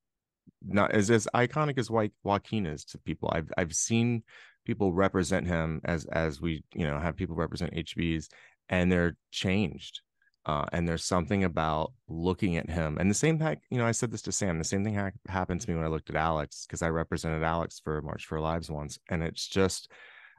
[0.62, 3.30] not as as iconic as Joaquin is to people.
[3.34, 4.24] I've I've seen
[4.66, 8.28] people represent him as as we you know have people represent HBs,
[8.70, 10.02] and they're changed.
[10.44, 13.58] Uh, and there's something about looking at him, and the same thing.
[13.70, 14.58] You know, I said this to Sam.
[14.58, 17.44] The same thing ha- happened to me when I looked at Alex because I represented
[17.44, 19.92] Alex for March for Lives once, and it's just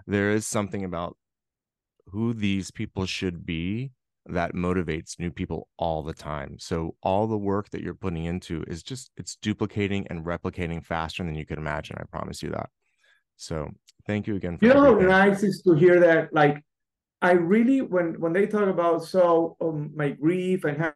[0.07, 1.17] there is something about
[2.07, 3.93] who these people should be
[4.27, 6.57] that motivates new people all the time.
[6.59, 11.25] So all the work that you're putting into is just it's duplicating and replicating faster
[11.25, 11.97] than you could imagine.
[11.99, 12.71] I promise you that.
[13.37, 13.71] So
[14.07, 14.59] thank you again.
[14.59, 16.33] For you know how nice is to hear that.
[16.33, 16.63] Like
[17.21, 20.93] I really when when they talk about so um, my grief and how.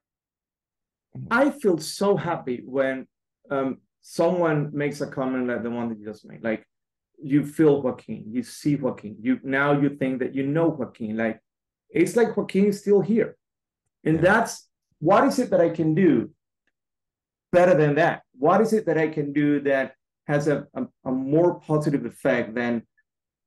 [1.30, 3.06] I feel so happy when
[3.50, 6.44] um, someone makes a comment like the one that you just made.
[6.44, 6.66] Like
[7.18, 11.16] you feel Joaquin, you see Joaquin, you now you think that you know Joaquin.
[11.16, 11.40] Like
[11.96, 13.36] it's like Joaquin is still here.
[14.04, 14.22] And yeah.
[14.22, 16.30] that's what is it that I can do
[17.52, 18.22] better than that?
[18.38, 19.94] What is it that I can do that
[20.26, 22.82] has a, a, a more positive effect than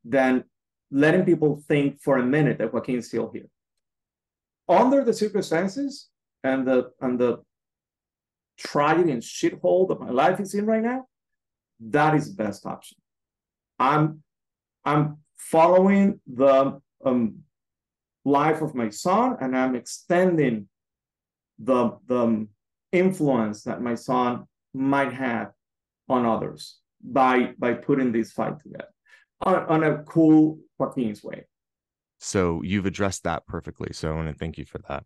[0.03, 0.43] than
[0.91, 3.49] letting people think for a minute that Joaquin is still here?
[4.67, 6.09] Under the circumstances
[6.43, 7.43] and the and the
[8.57, 11.05] tragedy and shithole that my life is in right now,
[11.79, 12.97] that is the best option.
[13.77, 14.23] I'm
[14.85, 17.43] I'm following the um,
[18.25, 20.67] life of my son and I'm extending
[21.57, 22.47] the, the
[22.91, 25.51] influence that my son might have
[26.07, 26.79] on others.
[27.01, 28.89] by by putting this fight together
[29.41, 31.45] on, on a cool Joaquin's way.
[32.19, 33.93] So you've addressed that perfectly.
[33.93, 35.03] So I want to thank you for that.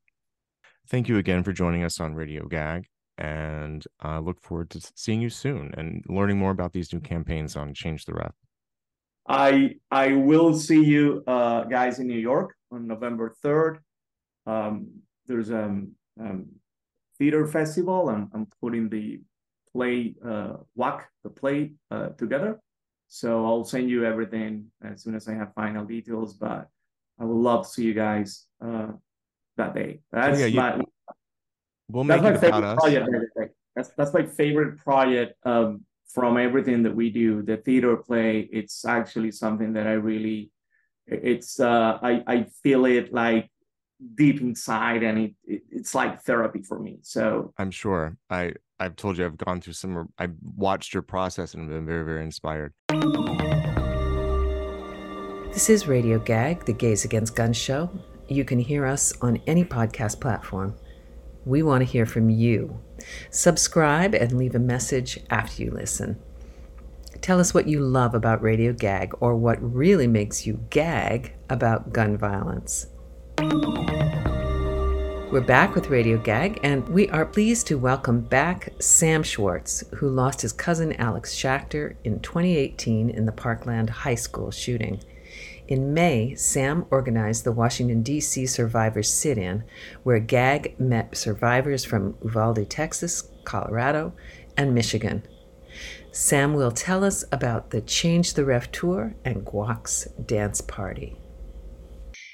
[0.90, 5.22] Thank you again for joining us on Radio Gag, and I look forward to seeing
[5.22, 8.34] you soon and learning more about these new campaigns on Change the Ref.
[9.30, 13.80] I I will see you uh, guys in New York on November third.
[14.46, 16.46] Um, there's a um, um,
[17.18, 18.10] theater festival.
[18.10, 19.22] I'm I'm putting the
[19.72, 22.60] play uh, Guac the play uh, together.
[23.08, 26.34] So I'll send you everything as soon as I have final details.
[26.34, 26.68] But
[27.20, 28.92] I would love to see you guys uh,
[29.58, 30.02] that day.
[30.12, 30.82] That's yeah, you, my
[31.90, 33.10] we'll that's my it favorite project.
[33.76, 37.44] That's that's my favorite project um, from everything that we do.
[37.44, 38.50] The theater play.
[38.52, 40.50] It's actually something that I really.
[41.08, 43.50] It's uh, I I feel it like
[44.16, 47.00] deep inside, and it, it it's like therapy for me.
[47.02, 48.18] So I'm sure.
[48.30, 50.10] I I've told you I've gone through some.
[50.18, 52.74] i've watched your process and been very very inspired.
[55.54, 57.90] This is Radio Gag, the Gays Against Guns show.
[58.28, 60.76] You can hear us on any podcast platform.
[61.46, 62.80] We want to hear from you.
[63.30, 66.20] Subscribe and leave a message after you listen.
[67.22, 71.94] Tell us what you love about Radio Gag or what really makes you gag about
[71.94, 72.88] gun violence.
[75.32, 80.10] We're back with Radio Gag, and we are pleased to welcome back Sam Schwartz, who
[80.10, 85.00] lost his cousin Alex Schachter in 2018 in the Parkland High School shooting.
[85.68, 88.46] In May, Sam organized the Washington, D.C.
[88.46, 89.64] Survivors Sit In,
[90.04, 94.14] where GAG met survivors from Uvalde, Texas, Colorado,
[94.58, 95.24] and Michigan.
[96.16, 101.18] Sam will tell us about the Change the Ref tour and Guac's dance party.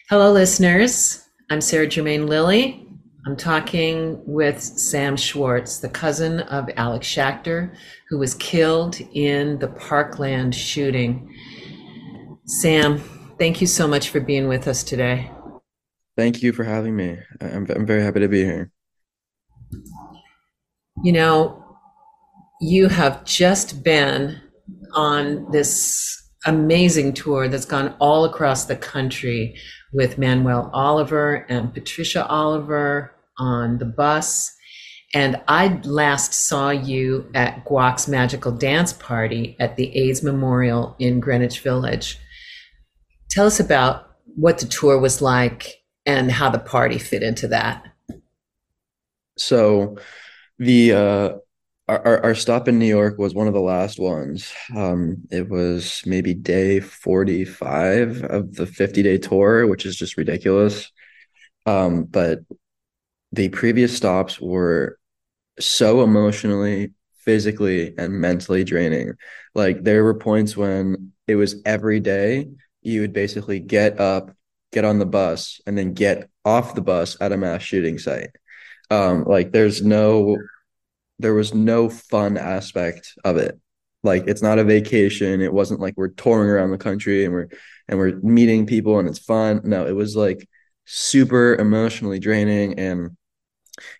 [0.09, 1.23] Hello, listeners.
[1.49, 2.85] I'm Sarah Germain Lilly.
[3.25, 7.73] I'm talking with Sam Schwartz, the cousin of Alex Schachter,
[8.09, 11.33] who was killed in the Parkland shooting.
[12.47, 12.99] Sam,
[13.39, 15.31] thank you so much for being with us today.
[16.17, 17.17] Thank you for having me.
[17.39, 18.71] I'm, I'm very happy to be here.
[21.01, 21.58] You know,
[22.59, 24.41] you have just been
[24.93, 29.55] on this amazing tour that's gone all across the country
[29.93, 34.53] with Manuel Oliver and Patricia Oliver on the bus.
[35.13, 41.19] And I last saw you at Guac's Magical Dance Party at the AIDS Memorial in
[41.19, 42.19] Greenwich Village.
[43.31, 47.85] Tell us about what the tour was like and how the party fit into that.
[49.37, 49.97] So,
[50.59, 51.29] the uh,
[51.97, 54.51] our our stop in New York was one of the last ones.
[54.75, 60.17] Um, it was maybe day forty five of the fifty day tour, which is just
[60.17, 60.91] ridiculous.
[61.65, 62.39] Um, but
[63.31, 64.97] the previous stops were
[65.59, 69.13] so emotionally, physically, and mentally draining.
[69.55, 72.47] Like there were points when it was every day
[72.81, 74.31] you would basically get up,
[74.71, 78.31] get on the bus, and then get off the bus at a mass shooting site.
[78.89, 80.37] Um, like there's no
[81.19, 83.59] there was no fun aspect of it.
[84.03, 85.41] Like it's not a vacation.
[85.41, 87.49] It wasn't like we're touring around the country and we're
[87.87, 89.61] and we're meeting people and it's fun.
[89.65, 90.47] No, it was like
[90.85, 93.17] super emotionally draining and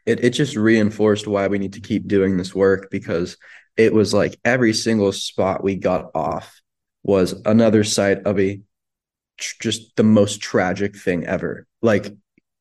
[0.05, 3.37] it it just reinforced why we need to keep doing this work because
[3.77, 6.61] it was like every single spot we got off
[7.03, 8.61] was another site of a
[9.37, 11.65] just the most tragic thing ever.
[11.81, 12.13] Like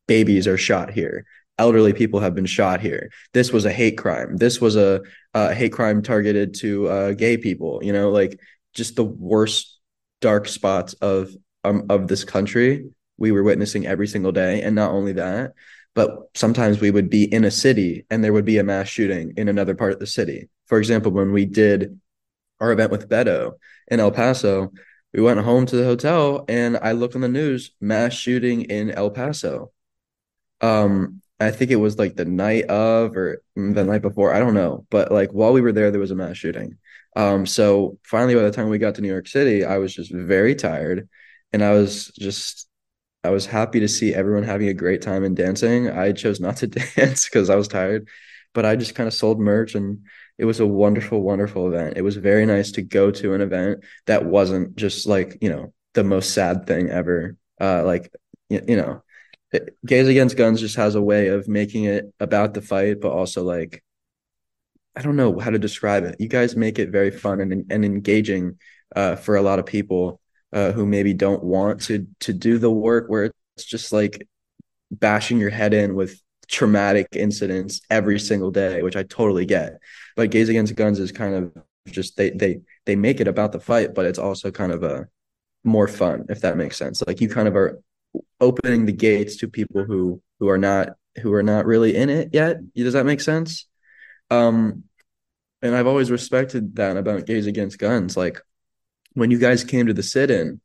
[0.07, 1.25] babies are shot here.
[1.59, 3.11] Elderly people have been shot here.
[3.33, 4.37] This was a hate crime.
[4.37, 5.03] This was a,
[5.35, 7.81] a hate crime targeted to uh, gay people.
[7.83, 8.38] You know, like
[8.75, 9.79] just the worst
[10.21, 11.31] dark spots of
[11.64, 14.62] um, of this country we were witnessing every single day.
[14.62, 15.53] And not only that,
[15.94, 19.35] but sometimes we would be in a city and there would be a mass shooting
[19.37, 20.49] in another part of the city.
[20.66, 22.01] For example, when we did
[22.61, 23.55] our event with Beto
[23.88, 24.73] in El Paso,
[25.12, 28.90] we went home to the hotel and I looked on the news, mass shooting in
[28.90, 29.73] El Paso.
[30.61, 34.55] Um, I think it was like the night of or the night before, I don't
[34.55, 34.87] know.
[34.90, 36.79] But like while we were there, there was a mass shooting.
[37.16, 40.12] Um, so finally by the time we got to New York City, I was just
[40.12, 41.09] very tired
[41.53, 42.68] and I was just
[43.24, 45.90] I was happy to see everyone having a great time and dancing.
[45.90, 48.09] I chose not to dance because I was tired,
[48.55, 50.01] but I just kind of sold merch and
[50.38, 51.96] it was a wonderful, wonderful event.
[51.96, 55.72] It was very nice to go to an event that wasn't just like, you know,
[55.94, 57.37] the most sad thing ever.
[57.61, 58.12] Uh, like,
[58.48, 59.03] you, you know,
[59.87, 63.43] Gays Against Guns just has a way of making it about the fight, but also
[63.43, 63.83] like,
[64.95, 66.17] I don't know how to describe it.
[66.19, 68.59] You guys make it very fun and, and engaging
[68.95, 70.21] uh, for a lot of people
[70.53, 74.27] uh, who maybe don't want to to do the work where it's just like
[74.91, 79.79] bashing your head in with traumatic incidents every single day, which I totally get.
[80.17, 81.53] But Gays Against Guns is kind of
[81.93, 85.07] just they they they make it about the fight, but it's also kind of a
[85.65, 87.03] more fun, if that makes sense.
[87.07, 87.81] Like you kind of are
[88.40, 90.90] opening the gates to people who who are not
[91.23, 92.59] who are not really in it yet.
[92.75, 93.66] Does that make sense?
[94.31, 94.85] Um,
[95.62, 98.16] and I've always respected that about Gays Against Guns.
[98.16, 98.40] Like
[99.14, 100.61] when you guys came to the sit-in,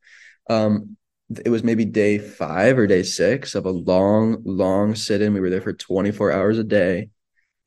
[0.50, 0.98] um,
[1.44, 5.34] it was maybe day five or day six of a long, long sit-in.
[5.34, 7.10] We were there for 24 hours a day.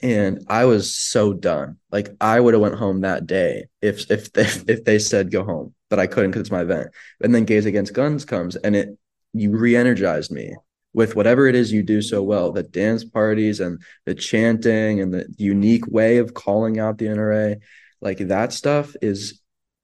[0.03, 1.79] And I was so done.
[1.91, 5.43] Like I would have went home that day if if they, if they said go
[5.43, 6.91] home, but I couldn't because it's my event.
[7.23, 8.99] And then Gays Against Guns comes, and it
[9.39, 10.55] you re-energized me
[10.93, 15.13] with whatever it is you do so well the dance parties and the chanting and
[15.13, 17.61] the unique way of calling out the NRA
[18.01, 19.41] like that stuff is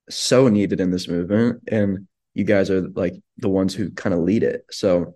[0.09, 4.21] so needed in this movement and you guys are like the ones who kind of
[4.21, 4.65] lead it.
[4.71, 5.15] So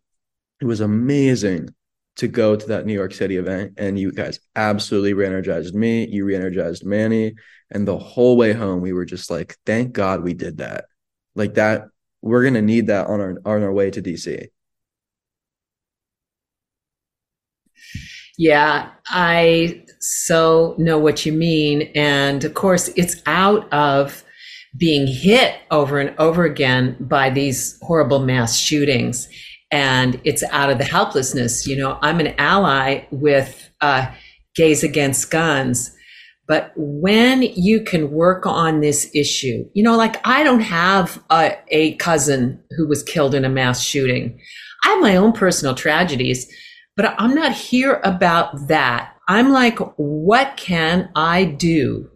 [0.60, 1.70] it was amazing
[2.16, 6.24] to go to that New York City event and you guys absolutely re-energized me you
[6.24, 7.34] re-energized Manny
[7.70, 10.86] and the whole way home we were just like thank god we did that.
[11.34, 11.88] Like that
[12.22, 14.48] we're going to need that on our on our way to DC
[18.38, 21.90] Yeah, I so know what you mean.
[21.94, 24.24] And of course, it's out of
[24.78, 29.28] being hit over and over again by these horrible mass shootings.
[29.70, 31.66] And it's out of the helplessness.
[31.66, 34.12] You know, I'm an ally with uh,
[34.54, 35.95] Gays Against Guns.
[36.48, 41.56] But when you can work on this issue, you know, like I don't have a,
[41.68, 44.38] a cousin who was killed in a mass shooting.
[44.84, 46.48] I have my own personal tragedies
[46.96, 49.14] but I'm not here about that.
[49.28, 52.10] I'm like, what can I do?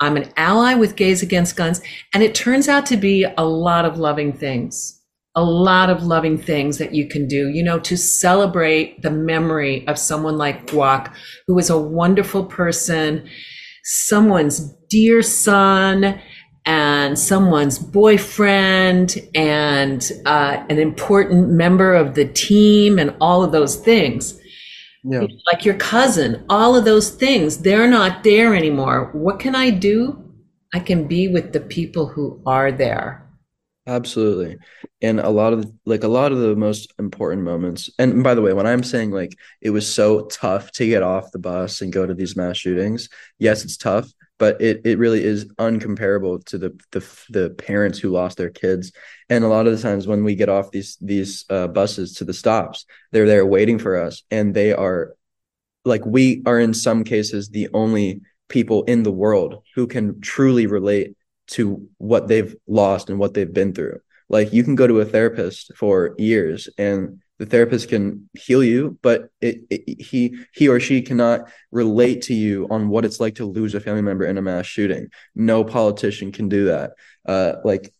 [0.00, 1.82] I'm an ally with Gays Against Guns,
[2.14, 4.99] and it turns out to be a lot of loving things.
[5.40, 9.86] A lot of loving things that you can do, you know, to celebrate the memory
[9.88, 11.12] of someone like Guac,
[11.46, 13.26] who was a wonderful person,
[13.84, 16.20] someone's dear son,
[16.66, 23.76] and someone's boyfriend and uh, an important member of the team and all of those
[23.76, 24.38] things.
[25.02, 25.26] Yeah.
[25.50, 29.10] Like your cousin, all of those things, they're not there anymore.
[29.14, 30.22] What can I do?
[30.74, 33.26] I can be with the people who are there.
[33.90, 34.56] Absolutely.
[35.02, 37.90] And a lot of like a lot of the most important moments.
[37.98, 41.32] And by the way, when I'm saying like it was so tough to get off
[41.32, 45.22] the bus and go to these mass shootings, yes, it's tough but it it really
[45.22, 48.92] is uncomparable to the the the parents who lost their kids.
[49.28, 52.24] And a lot of the times when we get off these these uh, buses to
[52.24, 55.14] the stops, they're there waiting for us, and they are
[55.84, 60.66] like we are in some cases the only people in the world who can truly
[60.66, 61.16] relate
[61.50, 64.00] to what they've lost and what they've been through.
[64.28, 68.98] Like you can go to a therapist for years and the therapist can heal you
[69.02, 73.36] but it, it, he he or she cannot relate to you on what it's like
[73.36, 75.08] to lose a family member in a mass shooting.
[75.34, 76.92] No politician can do that.
[77.26, 77.92] Uh like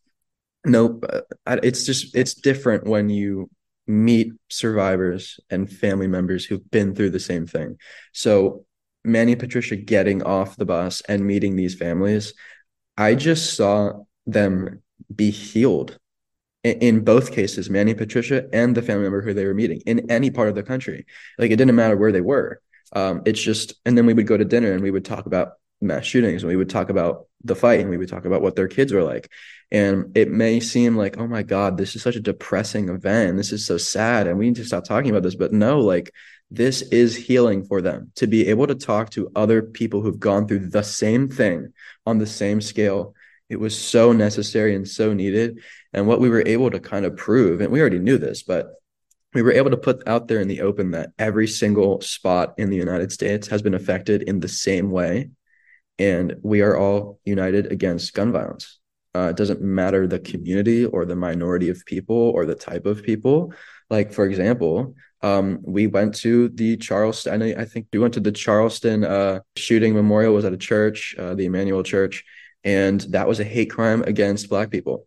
[0.64, 1.00] no
[1.46, 3.50] uh, it's just it's different when you
[3.86, 7.76] meet survivors and family members who've been through the same thing.
[8.12, 8.66] So
[9.02, 12.34] manny patricia getting off the bus and meeting these families
[13.00, 13.92] i just saw
[14.26, 14.82] them
[15.14, 15.98] be healed
[16.62, 20.30] in both cases, Manny Patricia and the family member who they were meeting in any
[20.30, 21.06] part of the country.
[21.38, 22.60] Like it didn't matter where they were.
[22.92, 25.52] Um, it's just, and then we would go to dinner and we would talk about
[25.80, 28.56] mass shootings and we would talk about the fight and we would talk about what
[28.56, 29.30] their kids were like.
[29.70, 33.38] And it may seem like, oh my God, this is such a depressing event.
[33.38, 34.26] This is so sad.
[34.26, 35.36] And we need to stop talking about this.
[35.36, 36.12] But no, like
[36.50, 40.48] this is healing for them to be able to talk to other people who've gone
[40.48, 41.72] through the same thing
[42.06, 43.14] on the same scale.
[43.48, 45.60] It was so necessary and so needed.
[45.92, 48.72] And what we were able to kind of prove, and we already knew this, but
[49.32, 52.70] we were able to put out there in the open that every single spot in
[52.70, 55.30] the United States has been affected in the same way.
[55.98, 58.78] And we are all united against gun violence.
[59.14, 63.02] Uh, it doesn't matter the community or the minority of people or the type of
[63.02, 63.52] people.
[63.88, 68.32] Like, for example, um, we went to the Charleston, I think we went to the
[68.32, 72.24] Charleston uh, shooting memorial was at a church, uh, the Emanuel Church,
[72.64, 75.06] and that was a hate crime against Black people.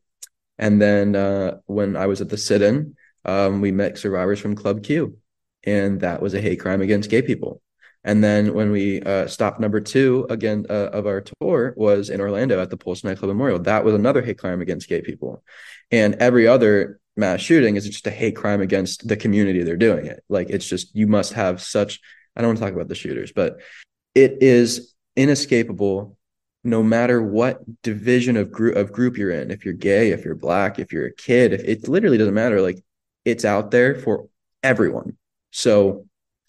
[0.57, 4.83] And then uh, when I was at the sit-in, um, we met survivors from Club
[4.83, 5.17] Q,
[5.63, 7.61] and that was a hate crime against gay people.
[8.03, 12.19] And then when we uh, stopped number two again uh, of our tour was in
[12.19, 13.59] Orlando at the Pulse nightclub memorial.
[13.59, 15.41] That was another hate crime against gay people.
[15.89, 20.05] And every other mass shooting is just a hate crime against the community they're doing
[20.05, 20.23] it.
[20.29, 21.99] Like it's just you must have such.
[22.35, 23.59] I don't want to talk about the shooters, but
[24.15, 26.17] it is inescapable
[26.63, 30.33] no matter what division of group of group you're in if you're gay if you're
[30.33, 32.81] black if you're a kid if it literally doesn't matter like
[33.25, 34.27] it's out there for
[34.63, 35.15] everyone
[35.51, 36.07] so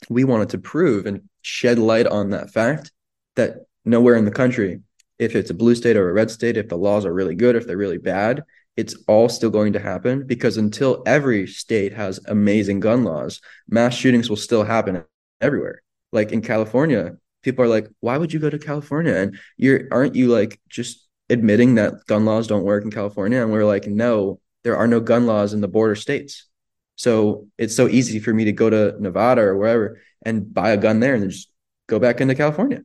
[0.08, 2.90] we wanted to prove and shed light on that fact
[3.34, 4.80] that nowhere in the country
[5.18, 7.56] if it's a blue state or a red state, if the laws are really good,
[7.56, 8.44] if they're really bad,
[8.76, 13.94] it's all still going to happen because until every state has amazing gun laws, mass
[13.94, 15.04] shootings will still happen
[15.40, 15.82] everywhere.
[16.12, 20.16] Like in California, people are like, "Why would you go to California?" And you're aren't
[20.16, 23.42] you like just admitting that gun laws don't work in California?
[23.42, 26.48] And we're like, "No, there are no gun laws in the border states."
[26.96, 30.76] So it's so easy for me to go to Nevada or wherever and buy a
[30.76, 31.50] gun there and then just
[31.88, 32.82] go back into California.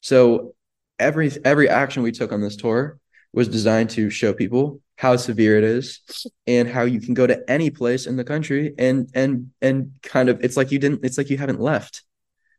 [0.00, 0.54] So
[0.98, 2.98] every every action we took on this tour
[3.32, 6.00] was designed to show people how severe it is
[6.46, 10.28] and how you can go to any place in the country and and and kind
[10.28, 12.02] of it's like you didn't it's like you haven't left.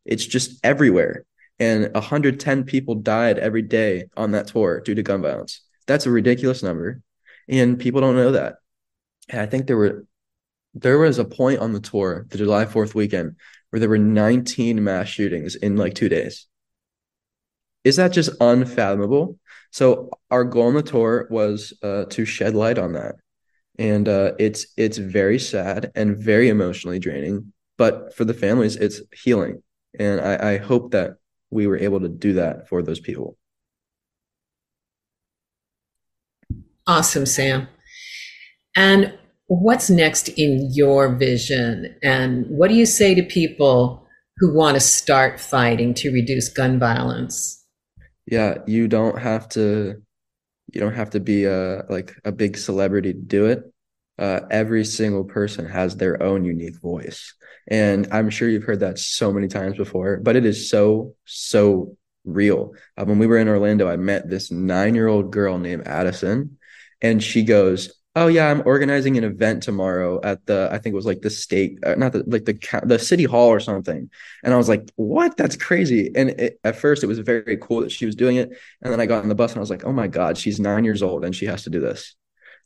[0.05, 1.25] It's just everywhere.
[1.59, 5.61] And 110 people died every day on that tour due to gun violence.
[5.87, 7.01] That's a ridiculous number.
[7.49, 8.55] And people don't know that.
[9.29, 10.05] And i think there were
[10.73, 13.35] there was a point on the tour the july 4th weekend
[13.69, 16.47] where there were 19 mass shootings in like two days
[17.83, 19.37] is that just unfathomable
[19.71, 23.15] so our goal on the tour was uh, to shed light on that,
[23.77, 27.53] and uh, it's it's very sad and very emotionally draining.
[27.77, 29.61] But for the families, it's healing,
[29.97, 31.17] and I, I hope that
[31.51, 33.37] we were able to do that for those people.
[36.87, 37.67] Awesome, Sam.
[38.75, 39.13] And
[39.47, 41.95] what's next in your vision?
[42.01, 44.07] And what do you say to people
[44.37, 47.58] who want to start fighting to reduce gun violence?
[48.29, 50.01] Yeah, you don't have to
[50.71, 53.63] you don't have to be a like a big celebrity to do it.
[54.19, 57.33] Uh, every single person has their own unique voice.
[57.69, 61.95] And I'm sure you've heard that so many times before, but it is so, so
[62.25, 62.73] real.
[62.97, 66.57] Uh, when we were in Orlando, I met this nine year old girl named Addison,
[67.01, 70.95] and she goes, oh yeah i'm organizing an event tomorrow at the i think it
[70.95, 74.09] was like the state uh, not the like the the city hall or something.
[74.43, 75.37] And i was like what?
[75.37, 76.11] That's crazy.
[76.15, 78.49] And it, at first it was very cool that she was doing it.
[78.81, 80.59] And then i got on the bus and i was like oh my god she's
[80.59, 82.15] nine years old and she has to do this.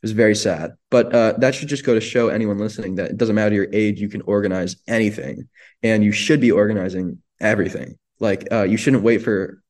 [0.02, 0.72] It was very sad.
[0.92, 3.70] But uh, that should just go to show anyone listening that it doesn't matter your
[3.72, 5.48] age you can organize anything.
[5.82, 7.98] And you should be organizing everything.
[8.20, 9.62] Like uh, you shouldn't wait for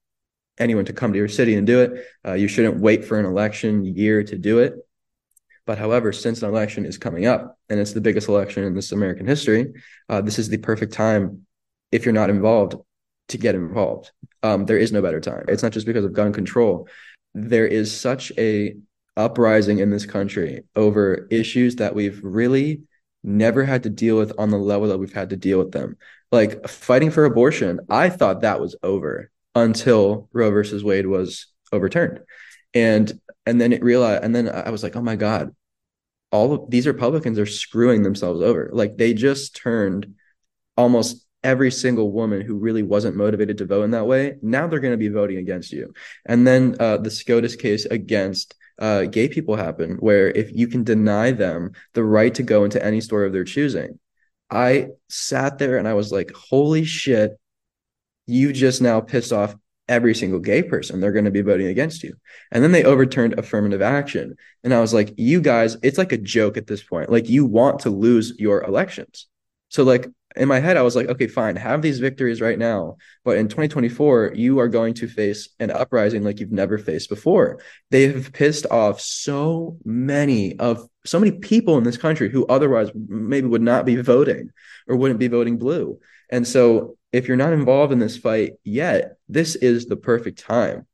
[0.58, 2.06] anyone to come to your city and do it.
[2.26, 4.76] Uh, you shouldn't wait for an election year to do it
[5.66, 8.91] but however, since an election is coming up and it's the biggest election in this
[8.91, 9.74] American history,
[10.09, 11.45] uh, this is the perfect time,
[11.91, 12.76] if you're not involved,
[13.30, 14.11] to get involved.
[14.41, 15.45] Um, there is no better time.
[15.47, 16.88] It's not just because of gun control.
[17.34, 18.76] There is such a
[19.16, 22.82] uprising in this country over issues that we've really
[23.24, 25.97] never had to deal with on the level that we've had to deal with them.
[26.32, 32.20] Like fighting for abortion, I thought that was over until Roe versus Wade was overturned.
[32.74, 35.54] And and then it realized and then i was like oh my god
[36.34, 38.70] all of these republicans are screwing themselves over.
[38.74, 40.16] Like they just turned
[40.76, 44.80] almost every single woman who really wasn't motivated to vote in that way now they're
[44.80, 45.94] going to be voting against you.
[46.26, 50.84] And then uh, the scotus case against uh, gay people happen where if you can
[50.84, 54.00] deny them the right to go into any store of their choosing
[54.50, 57.39] i sat there and i was like holy shit
[58.26, 59.56] you just now pissed off
[59.88, 61.00] every single gay person.
[61.00, 62.16] They're going to be voting against you.
[62.52, 64.36] And then they overturned affirmative action.
[64.64, 67.12] And I was like, you guys, it's like a joke at this point.
[67.12, 69.28] Like, you want to lose your elections.
[69.70, 72.98] So, like, in my head, I was like, okay, fine, have these victories right now.
[73.24, 77.60] But in 2024, you are going to face an uprising like you've never faced before.
[77.92, 82.90] They have pissed off so many of so many people in this country who otherwise
[82.96, 84.52] maybe would not be voting
[84.88, 86.00] or wouldn't be voting blue.
[86.30, 90.88] And so if you're not involved in this fight yet, this is the perfect time.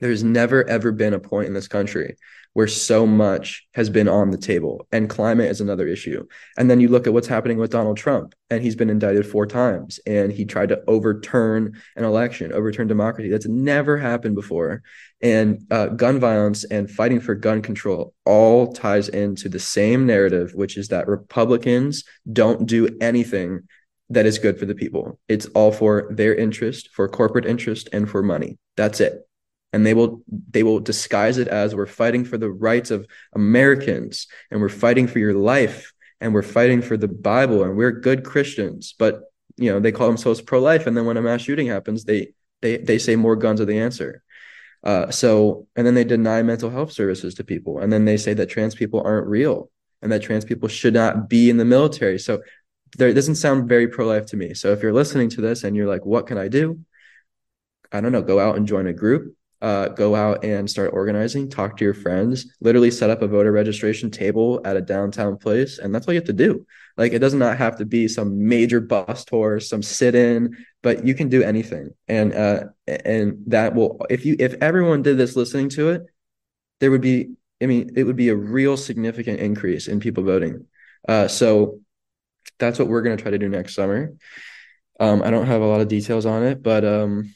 [0.00, 2.16] There's never, ever been a point in this country
[2.52, 6.26] where so much has been on the table, and climate is another issue.
[6.58, 9.46] And then you look at what's happening with Donald Trump, and he's been indicted four
[9.46, 13.28] times, and he tried to overturn an election, overturn democracy.
[13.28, 14.82] That's never happened before.
[15.20, 20.52] And uh, gun violence and fighting for gun control all ties into the same narrative,
[20.52, 22.02] which is that Republicans
[22.32, 23.68] don't do anything
[24.10, 25.18] that is good for the people.
[25.28, 28.58] It's all for their interest, for corporate interest, and for money.
[28.76, 29.26] That's it.
[29.72, 34.26] And they will they will disguise it as we're fighting for the rights of Americans
[34.50, 38.24] and we're fighting for your life and we're fighting for the Bible and we're good
[38.24, 38.94] Christians.
[38.98, 39.22] But
[39.56, 40.86] you know, they call themselves pro-life.
[40.86, 42.32] And then when a mass shooting happens, they
[42.62, 44.24] they they say more guns are the answer.
[44.82, 47.78] Uh, so and then they deny mental health services to people.
[47.78, 49.70] And then they say that trans people aren't real
[50.02, 52.18] and that trans people should not be in the military.
[52.18, 52.42] So
[52.96, 55.76] there it doesn't sound very pro-life to me so if you're listening to this and
[55.76, 56.78] you're like what can i do
[57.92, 61.48] i don't know go out and join a group uh, go out and start organizing,
[61.48, 65.78] talk to your friends, literally set up a voter registration table at a downtown place.
[65.78, 66.66] And that's all you have to do.
[66.96, 71.06] Like it does not have to be some major bus tour, some sit in, but
[71.06, 71.90] you can do anything.
[72.08, 76.06] And, uh, and that will, if you, if everyone did this listening to it,
[76.80, 80.66] there would be, I mean, it would be a real significant increase in people voting.
[81.06, 81.80] Uh, so
[82.60, 84.12] that's what we're going to try to do next summer.
[85.00, 87.34] Um, I don't have a lot of details on it, but um,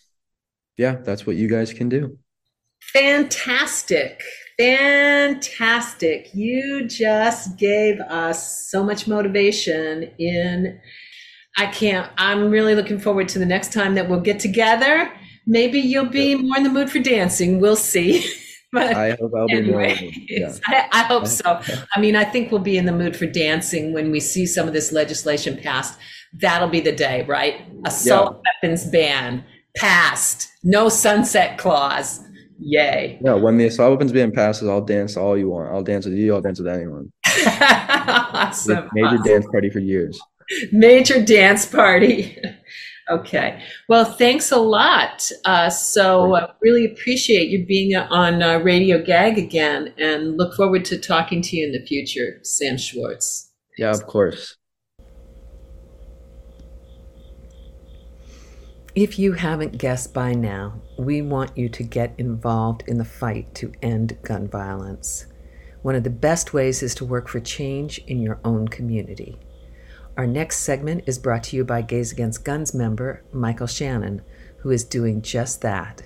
[0.76, 2.18] yeah, that's what you guys can do.
[2.92, 4.22] Fantastic.
[4.58, 6.32] Fantastic.
[6.34, 10.80] You just gave us so much motivation in
[11.56, 15.10] I can't I'm really looking forward to the next time that we'll get together.
[15.46, 17.60] Maybe you'll be more in the mood for dancing.
[17.60, 18.24] We'll see.
[18.74, 20.10] but I hope I'll be anyways, more.
[20.28, 20.54] Yeah.
[20.66, 21.60] I, I hope so.
[21.94, 24.66] I mean, I think we'll be in the mood for dancing when we see some
[24.66, 25.98] of this legislation passed.
[26.34, 27.62] That'll be the day, right?
[27.86, 28.50] Assault yeah.
[28.62, 29.44] weapons ban
[29.76, 30.50] passed.
[30.64, 32.20] No sunset clause.
[32.58, 33.18] Yay.
[33.20, 35.72] No, when the assault weapons ban passes, I'll dance all you want.
[35.72, 36.34] I'll dance with you.
[36.34, 37.12] I'll dance with anyone.
[37.46, 38.88] awesome.
[38.92, 39.22] Major awesome.
[39.22, 40.20] dance party for years.
[40.72, 42.38] Major dance party.
[43.11, 43.62] Okay.
[43.88, 45.30] Well, thanks a lot.
[45.44, 50.84] Uh, so, uh, really appreciate you being on uh, Radio Gag again and look forward
[50.86, 53.52] to talking to you in the future, Sam Schwartz.
[53.76, 54.57] Yeah, of course.
[58.94, 63.52] If you haven't guessed by now, we want you to get involved in the fight
[63.57, 65.26] to end gun violence.
[65.82, 69.36] One of the best ways is to work for change in your own community.
[70.16, 74.22] Our next segment is brought to you by Gays Against Guns member Michael Shannon,
[74.58, 76.02] who is doing just that.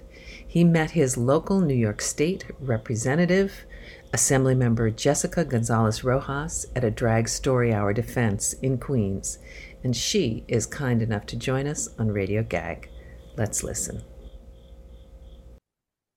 [0.46, 3.66] He met his local New York State representative,
[4.12, 9.38] Assemblymember Jessica Gonzalez Rojas, at a drag story hour defense in Queens
[9.82, 12.90] and she is kind enough to join us on Radio Gag.
[13.36, 14.02] Let's listen.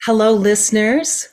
[0.03, 1.29] Hello, listeners.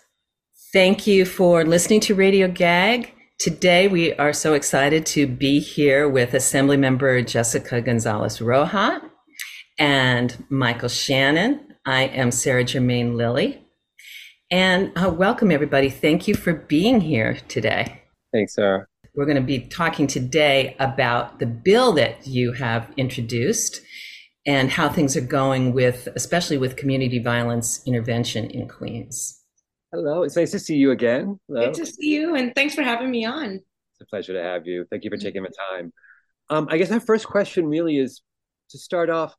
[0.72, 3.14] Thank you for listening to Radio Gag.
[3.38, 9.00] Today, we are so excited to be here with Assemblymember Jessica Gonzalez Roja
[9.78, 11.76] and Michael Shannon.
[11.86, 13.64] I am Sarah Germaine Lilly.
[14.50, 15.88] And uh, welcome, everybody.
[15.88, 18.02] Thank you for being here today.
[18.32, 18.88] Thanks, Sarah.
[19.14, 23.80] We're going to be talking today about the bill that you have introduced
[24.46, 29.37] and how things are going with, especially with community violence intervention in Queens.
[29.90, 31.40] Hello, it's nice to see you again.
[31.48, 31.64] Hello.
[31.64, 33.54] Good to see you, and thanks for having me on.
[33.54, 34.84] It's a pleasure to have you.
[34.90, 35.94] Thank you for taking the time.
[36.50, 38.20] Um, I guess our first question really is
[38.70, 39.34] to start off.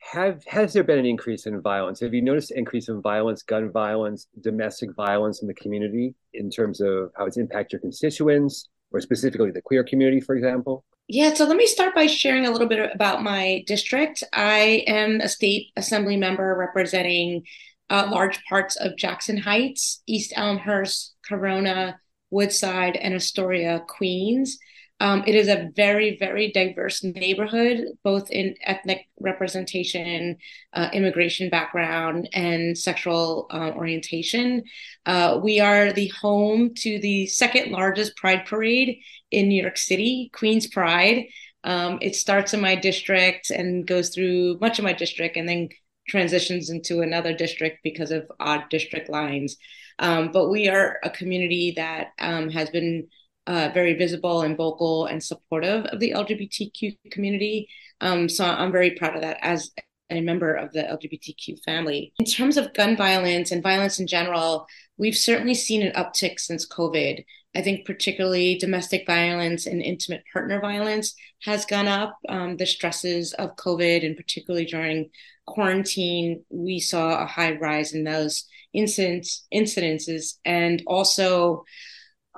[0.00, 2.00] Have has there been an increase in violence?
[2.00, 6.50] Have you noticed an increase in violence, gun violence, domestic violence in the community in
[6.50, 10.84] terms of how it's impacted your constituents, or specifically the queer community, for example?
[11.08, 14.22] Yeah, so let me start by sharing a little bit about my district.
[14.34, 17.44] I am a state assembly member representing
[17.92, 24.58] uh, large parts of Jackson Heights, East Elmhurst, Corona, Woodside, and Astoria, Queens.
[24.98, 30.38] Um, it is a very, very diverse neighborhood, both in ethnic representation,
[30.72, 34.62] uh, immigration background, and sexual uh, orientation.
[35.04, 40.30] Uh, we are the home to the second largest Pride Parade in New York City,
[40.32, 41.26] Queens Pride.
[41.64, 45.68] Um, it starts in my district and goes through much of my district and then
[46.08, 49.56] transitions into another district because of odd district lines.
[49.98, 53.08] Um, but we are a community that um, has been
[53.46, 57.68] uh, very visible and vocal and supportive of the LGBTQ community.
[58.00, 59.70] Um, so I'm very proud of that as
[60.10, 62.12] a member of the LGBTQ family.
[62.18, 66.68] In terms of gun violence and violence in general, we've certainly seen an uptick since
[66.68, 67.24] COVID.
[67.54, 72.18] I think particularly domestic violence and intimate partner violence has gone up.
[72.28, 75.10] Um, the stresses of COVID, and particularly during
[75.46, 81.64] quarantine, we saw a high rise in those incidents, incidences, and also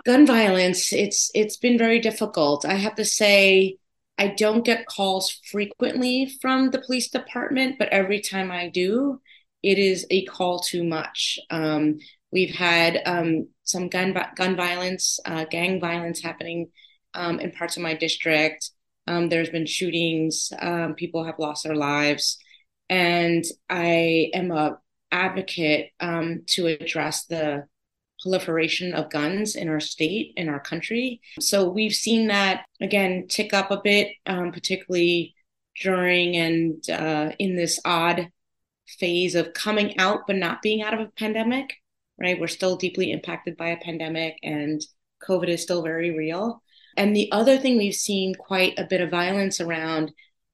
[0.05, 0.93] gun violence.
[0.93, 2.65] It's it's been very difficult.
[2.65, 3.77] I have to say
[4.17, 9.21] i don't get calls frequently from the police department but every time i do
[9.65, 11.39] it is a call too much.
[11.51, 11.99] Um,
[12.35, 16.71] we've had um, some gun gun violence uh, gang violence happening
[17.15, 18.71] um, in parts of my district.
[19.07, 22.37] Um, there's been shootings um, people have lost their lives.
[22.91, 24.79] And i am a
[25.11, 27.65] advocate um, to address the
[28.21, 31.21] proliferation of guns in our state, in our country.
[31.41, 35.35] So we've seen that again tick up a bit, um, particularly
[35.81, 38.29] during and uh, in this odd
[38.87, 41.75] phase of coming out but not being out of a pandemic,
[42.19, 42.39] right?
[42.39, 44.81] We're still deeply impacted by a pandemic and
[45.29, 46.63] COVID is still very real.
[46.97, 50.13] And the other thing we've seen quite a bit of violence around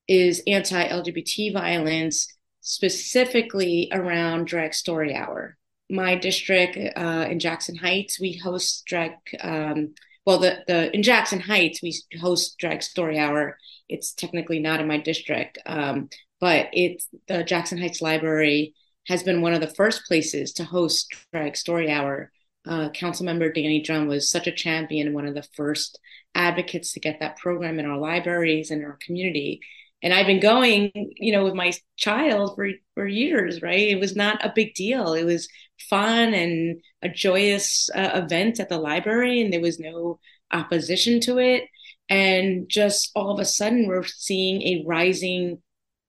[0.08, 2.26] is anti LGBT violence
[2.60, 5.56] specifically around drag story hour.
[5.88, 9.12] My district uh, in Jackson Heights, we host drag.
[9.40, 9.94] Um,
[10.24, 13.56] well, the the in Jackson Heights, we host drag story hour.
[13.88, 16.08] It's technically not in my district, um,
[16.40, 18.74] but it's the Jackson Heights Library
[19.10, 22.30] has been one of the first places to host drag story hour.
[22.66, 25.98] Uh, Councilmember Danny Dromm was such a champion and one of the first
[26.34, 29.60] advocates to get that program in our libraries and our community
[30.02, 33.88] and I've been going, you know, with my child for for years, right?
[33.88, 35.12] It was not a big deal.
[35.12, 35.48] It was
[35.88, 40.18] fun and a joyous uh, event at the library, and there was no
[40.52, 41.64] opposition to it.
[42.08, 45.62] And just all of a sudden, we're seeing a rising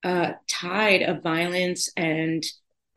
[0.03, 2.43] uh, tide of violence and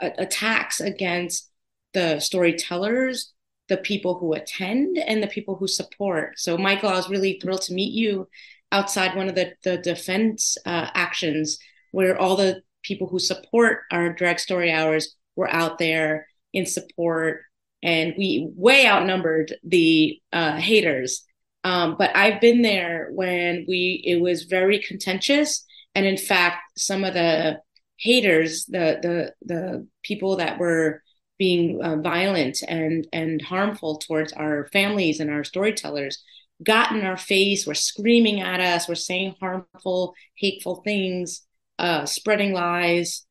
[0.00, 1.50] attacks against
[1.92, 3.32] the storytellers,
[3.68, 6.38] the people who attend, and the people who support.
[6.38, 8.28] So, Michael, I was really thrilled to meet you
[8.72, 11.58] outside one of the, the defense uh, actions
[11.92, 17.42] where all the people who support our drag story hours were out there in support
[17.82, 21.24] and we way outnumbered the uh, haters
[21.64, 25.64] um, but i've been there when we it was very contentious
[25.94, 27.58] and in fact some of the
[27.96, 31.02] haters the the the people that were
[31.38, 36.22] being uh, violent and and harmful towards our families and our storytellers
[36.62, 41.42] got in our face, were screaming at us, were saying harmful, hateful things,
[41.78, 43.26] uh, spreading lies,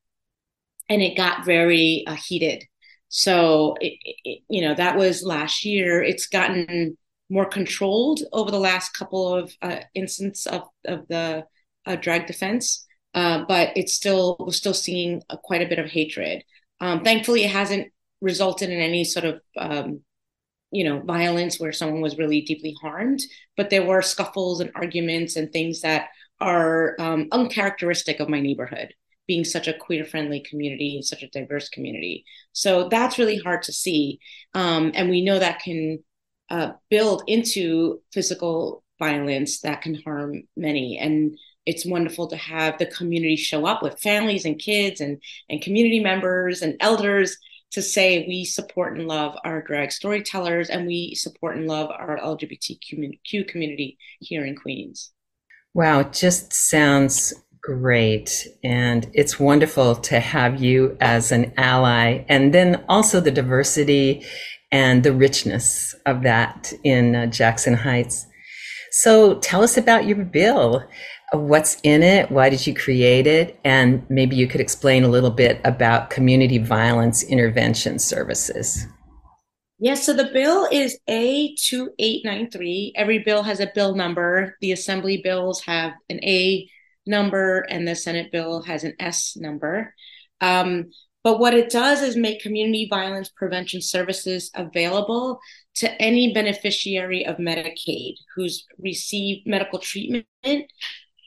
[0.89, 2.63] and it got very uh, heated.
[3.09, 6.01] So, it, it, you know, that was last year.
[6.01, 6.97] It's gotten
[7.29, 11.45] more controlled over the last couple of uh, instances of, of the
[11.85, 16.43] uh, drag defense, uh, but it's still we're still seeing quite a bit of hatred.
[16.79, 17.91] Um, thankfully, it hasn't
[18.21, 20.01] resulted in any sort of um,
[20.71, 23.21] you know violence where someone was really deeply harmed
[23.55, 26.07] but there were scuffles and arguments and things that
[26.39, 28.93] are um, uncharacteristic of my neighborhood
[29.27, 32.25] being such a queer friendly community such a diverse community.
[32.51, 34.19] So that's really hard to see.
[34.53, 36.03] Um, and we know that can
[36.49, 40.97] uh, build into physical violence that can harm many.
[40.97, 45.61] And it's wonderful to have the community show up with families and kids and and
[45.61, 47.37] community members and elders
[47.71, 52.19] to say we support and love our drag storytellers and we support and love our
[52.19, 55.11] LGBTQ community here in Queens.
[55.73, 57.33] Wow, it just sounds
[57.63, 58.47] great.
[58.63, 62.23] And it's wonderful to have you as an ally.
[62.29, 64.23] And then also the diversity
[64.71, 68.27] and the richness of that in uh, Jackson Heights.
[68.91, 70.83] So tell us about your bill
[71.33, 75.31] what's in it, why did you create it, and maybe you could explain a little
[75.31, 78.87] bit about community violence intervention services.
[79.79, 82.91] Yes, so the bill is A2893.
[82.95, 84.55] Every bill has a bill number.
[84.61, 86.69] The Assembly bills have an A
[87.05, 89.93] number, and the Senate bill has an S number.
[90.39, 90.91] Um,
[91.23, 95.39] but what it does is make community violence prevention services available
[95.75, 100.25] to any beneficiary of Medicaid who's received medical treatment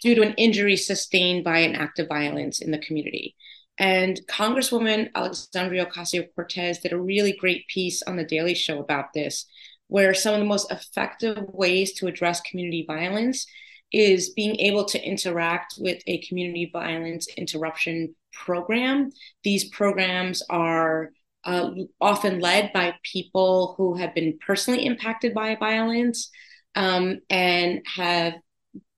[0.03, 3.35] due to an injury sustained by an act of violence in the community.
[3.79, 9.13] And Congresswoman Alexandria Ocasio Cortez did a really great piece on The Daily Show about
[9.13, 9.47] this,
[9.89, 13.47] where some of the most effective ways to address community violence
[13.93, 19.11] is being able to interact with a community violence interruption program.
[19.45, 21.11] These programs are
[21.45, 21.71] uh,
[22.01, 26.31] often led by people who have been personally impacted by violence
[26.75, 28.35] um, and have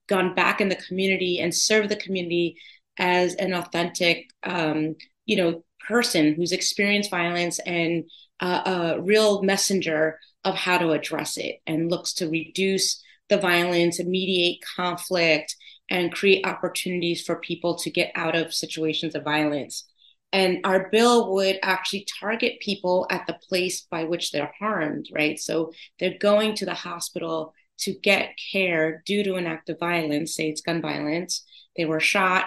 [0.09, 2.57] gone back in the community and served the community
[2.97, 4.95] as an authentic, um,
[5.25, 8.03] you know, person who's experienced violence and
[8.39, 13.99] uh, a real messenger of how to address it and looks to reduce the violence
[13.99, 15.55] and mediate conflict
[15.89, 19.85] and create opportunities for people to get out of situations of violence.
[20.31, 25.39] And our bill would actually target people at the place by which they're harmed, right?
[25.39, 30.35] So they're going to the hospital to get care due to an act of violence,
[30.35, 32.45] say it's gun violence, they were shot,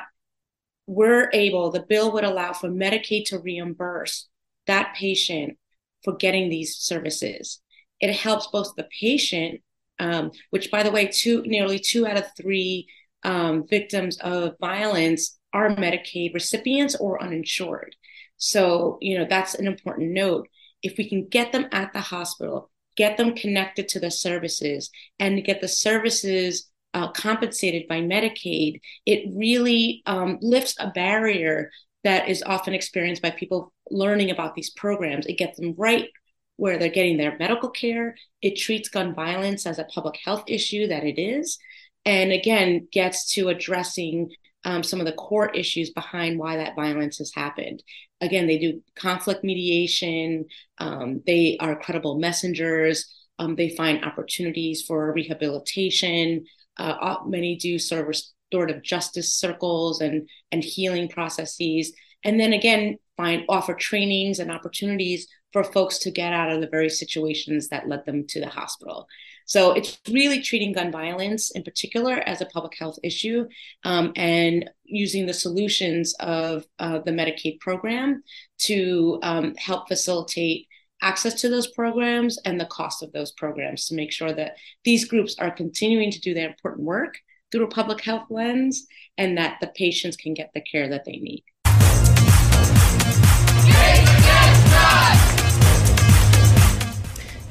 [0.87, 4.29] we're able, the bill would allow for Medicaid to reimburse
[4.67, 5.57] that patient
[6.03, 7.61] for getting these services.
[8.01, 9.61] It helps both the patient,
[9.99, 12.89] um, which by the way, two nearly two out of three
[13.23, 17.95] um, victims of violence are Medicaid recipients or uninsured.
[18.37, 20.49] So, you know, that's an important note.
[20.83, 25.45] If we can get them at the hospital, get them connected to the services and
[25.45, 31.71] get the services uh, compensated by Medicaid, it really um, lifts a barrier
[32.05, 35.27] that is often experienced by people learning about these programs.
[35.27, 36.09] It gets them right
[36.57, 38.15] where they're getting their medical care.
[38.41, 41.59] It treats gun violence as a public health issue that it is.
[42.05, 44.31] And again, gets to addressing
[44.65, 47.83] um, some of the core issues behind why that violence has happened.
[48.23, 50.47] Again, they do conflict mediation,
[50.79, 56.45] um, they are credible messengers, um, they find opportunities for rehabilitation.
[56.79, 61.93] Uh, many do sort of restorative justice circles and, and healing processes.
[62.25, 66.69] And then again, find offer trainings and opportunities for folks to get out of the
[66.69, 69.07] very situations that led them to the hospital.
[69.53, 73.47] So it's really treating gun violence in particular as a public health issue
[73.85, 78.23] um, and using the solutions of uh, the Medicaid program
[78.61, 80.69] to um, help facilitate
[81.03, 85.05] access to those programs and the cost of those programs to make sure that these
[85.05, 87.19] groups are continuing to do their important work
[87.51, 88.87] through a public health lens
[89.19, 91.45] and that the patients can get the care that they need.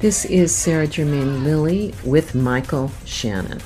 [0.02, 3.60] This is Sarah Germain Lilly with Michael Shannon.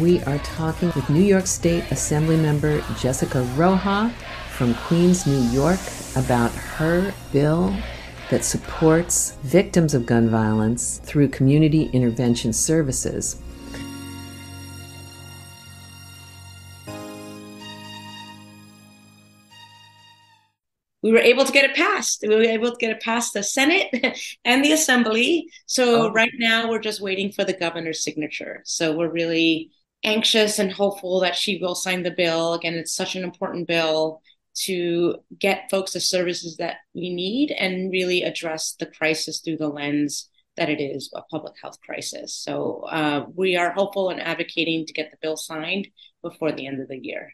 [0.00, 4.10] We are talking with New York State Assembly member Jessica Roja
[4.52, 5.78] from Queens, New York,
[6.16, 7.76] about her bill
[8.30, 13.36] that supports victims of gun violence through community intervention services.
[21.02, 22.24] We were able to get it passed.
[22.26, 23.88] We were able to get it past the Senate
[24.44, 25.50] and the Assembly.
[25.66, 26.12] So oh.
[26.12, 28.62] right now we're just waiting for the governor's signature.
[28.64, 29.70] So we're really
[30.04, 32.54] anxious and hopeful that she will sign the bill.
[32.54, 34.22] Again, it's such an important bill
[34.54, 39.68] to get folks the services that we need and really address the crisis through the
[39.68, 42.34] lens that it is a public health crisis.
[42.34, 45.88] So uh, we are hopeful and advocating to get the bill signed
[46.20, 47.32] before the end of the year.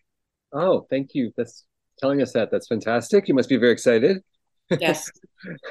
[0.52, 1.32] Oh, thank you.
[1.36, 1.64] That's
[1.98, 2.50] telling us that.
[2.50, 3.28] That's fantastic.
[3.28, 4.22] You must be very excited.
[4.80, 5.10] Yes.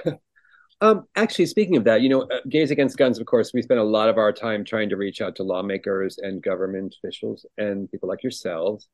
[0.81, 3.79] um, actually, speaking of that, you know, uh, Gays Against Guns, of course, we spend
[3.79, 7.89] a lot of our time trying to reach out to lawmakers and government officials and
[7.91, 8.87] people like yourselves.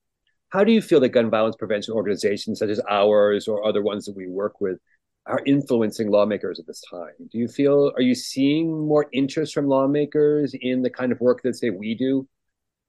[0.50, 4.06] How do you feel that gun violence prevention organizations such as ours or other ones
[4.06, 4.78] that we work with
[5.26, 7.14] are influencing lawmakers at this time?
[7.32, 11.42] Do you feel, are you seeing more interest from lawmakers in the kind of work
[11.44, 12.28] that, say, we do?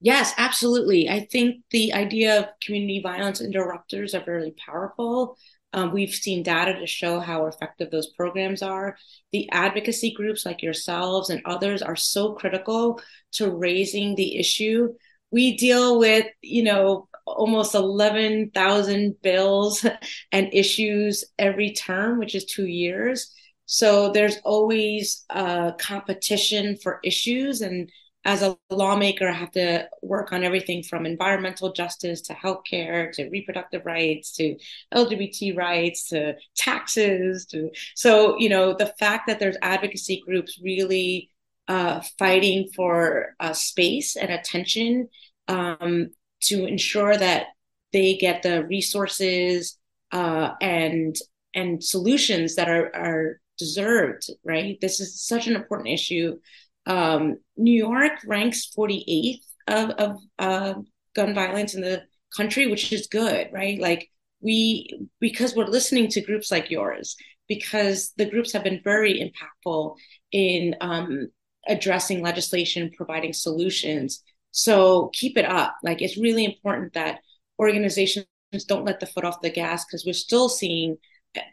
[0.04, 1.08] Yes, absolutely.
[1.08, 5.38] I think the idea of community violence interrupters are very powerful.
[5.72, 8.98] Um, we've seen data to show how effective those programs are.
[9.32, 13.00] The advocacy groups like yourselves and others are so critical
[13.32, 14.90] to raising the issue.
[15.30, 19.86] We deal with, you know, almost 11,000 bills
[20.32, 23.32] and issues every term, which is two years.
[23.66, 27.90] So there's always a competition for issues and
[28.24, 33.28] as a lawmaker, I have to work on everything from environmental justice to healthcare to
[33.28, 34.56] reproductive rights to
[34.94, 41.30] LGBT rights to taxes to so you know the fact that there's advocacy groups really
[41.68, 45.08] uh, fighting for uh, space and attention
[45.48, 46.10] um,
[46.40, 47.46] to ensure that
[47.92, 49.78] they get the resources
[50.12, 51.16] uh, and
[51.54, 54.30] and solutions that are are deserved.
[54.44, 56.38] Right, this is such an important issue
[56.86, 60.74] um, New York ranks 48th of, of uh,
[61.14, 62.02] gun violence in the
[62.36, 63.80] country, which is good, right?
[63.80, 64.08] Like
[64.40, 67.16] we, because we're listening to groups like yours,
[67.48, 69.96] because the groups have been very impactful
[70.32, 71.28] in um,
[71.66, 74.22] addressing legislation, providing solutions.
[74.50, 75.76] So keep it up.
[75.82, 77.20] Like it's really important that
[77.58, 78.26] organizations
[78.68, 80.96] don't let the foot off the gas because we're still seeing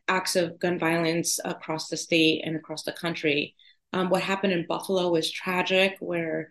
[0.07, 3.55] acts of gun violence across the state and across the country.
[3.93, 6.49] Um, what happened in Buffalo was tragic, where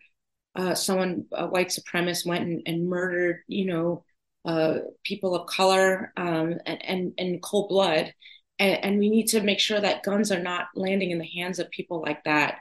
[0.57, 4.05] uh, someone, a white supremacist, went and, and murdered, you know,
[4.45, 8.12] uh, people of color um, and, and, cold blood.
[8.59, 11.59] And, and we need to make sure that guns are not landing in the hands
[11.59, 12.59] of people like that.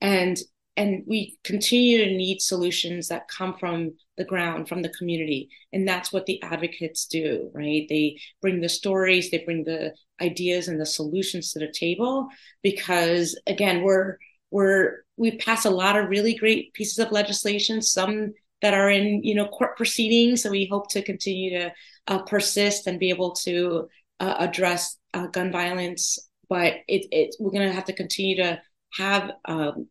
[0.00, 0.38] And
[0.76, 5.48] and we continue to need solutions that come from the ground from the community.
[5.72, 7.86] And that's what the advocates do right?
[7.88, 12.28] They bring the stories they bring the ideas and the solutions to the table
[12.62, 14.18] because again we're
[14.50, 19.22] we're we pass a lot of really great pieces of legislation some that are in
[19.24, 20.42] you know court proceedings.
[20.42, 21.72] So we hope to continue to
[22.06, 23.88] uh, persist and be able to
[24.20, 26.18] uh, address uh, gun violence.
[26.48, 28.60] But it, it we're going to have to continue to
[28.94, 29.88] have um,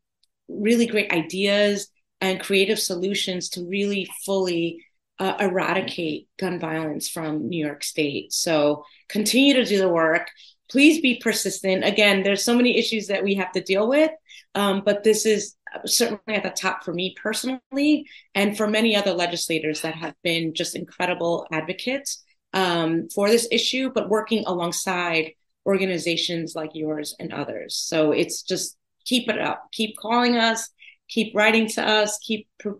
[0.47, 1.87] really great ideas
[2.21, 4.85] and creative solutions to really fully
[5.19, 8.31] uh, eradicate gun violence from New York State.
[8.33, 10.29] So continue to do the work.
[10.69, 11.83] Please be persistent.
[11.83, 14.11] Again, there's so many issues that we have to deal with,
[14.55, 15.55] um, but this is
[15.85, 20.53] certainly at the top for me personally, and for many other legislators that have been
[20.53, 25.31] just incredible advocates um, for this issue, but working alongside
[25.65, 27.75] organizations like yours and others.
[27.75, 30.69] So it's just keep it up keep calling us
[31.09, 32.79] keep writing to us keep pro-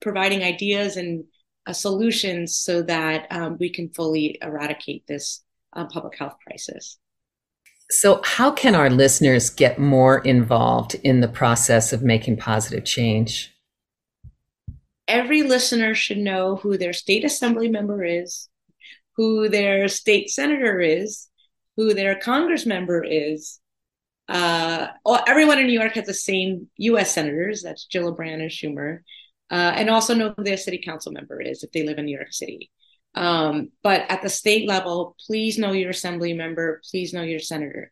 [0.00, 1.24] providing ideas and
[1.66, 5.42] uh, solutions so that um, we can fully eradicate this
[5.74, 6.98] uh, public health crisis.
[7.90, 13.52] So, how can our listeners get more involved in the process of making positive change?
[15.08, 18.48] Every listener should know who their state assembly member is,
[19.16, 21.28] who their state senator is,
[21.76, 23.58] who their congress member is.
[24.30, 24.86] Uh,
[25.26, 27.12] everyone in New York has the same U.S.
[27.12, 27.62] senators.
[27.62, 29.00] That's Gillibrand and Schumer,
[29.50, 32.16] uh, and also know who their city council member is if they live in New
[32.16, 32.70] York City.
[33.16, 37.90] Um, but at the state level, please know your assembly member, please know your senator.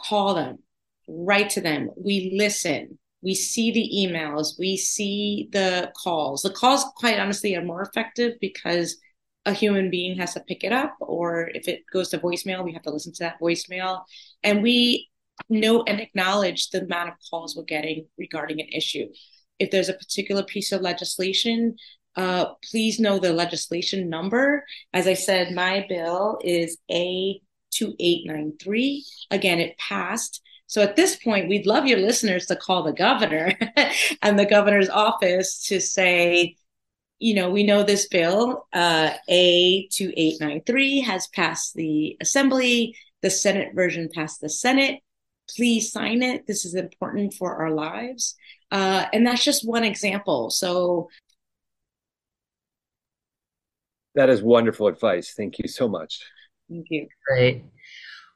[0.00, 0.60] Call them,
[1.06, 1.90] write to them.
[1.96, 2.98] We listen.
[3.22, 6.42] We see the emails, we see the calls.
[6.42, 8.96] The calls, quite honestly, are more effective because
[9.44, 12.72] a human being has to pick it up, or if it goes to voicemail, we
[12.72, 14.04] have to listen to that voicemail.
[14.42, 15.08] And we
[15.48, 19.06] note and acknowledge the amount of calls we're getting regarding an issue.
[19.58, 21.76] If there's a particular piece of legislation
[22.16, 24.64] uh, please know the legislation number.
[24.92, 29.02] As I said, my bill is A2893.
[29.30, 30.42] Again, it passed.
[30.66, 33.52] So at this point, we'd love your listeners to call the governor
[34.22, 36.56] and the governor's office to say,
[37.18, 42.96] you know, we know this bill, uh, A2893, has passed the assembly.
[43.22, 45.00] The Senate version passed the Senate.
[45.54, 46.46] Please sign it.
[46.46, 48.36] This is important for our lives.
[48.70, 50.50] Uh, and that's just one example.
[50.50, 51.08] So
[54.14, 55.34] that is wonderful advice.
[55.36, 56.20] Thank you so much.
[56.68, 57.06] Thank you.
[57.28, 57.64] Great.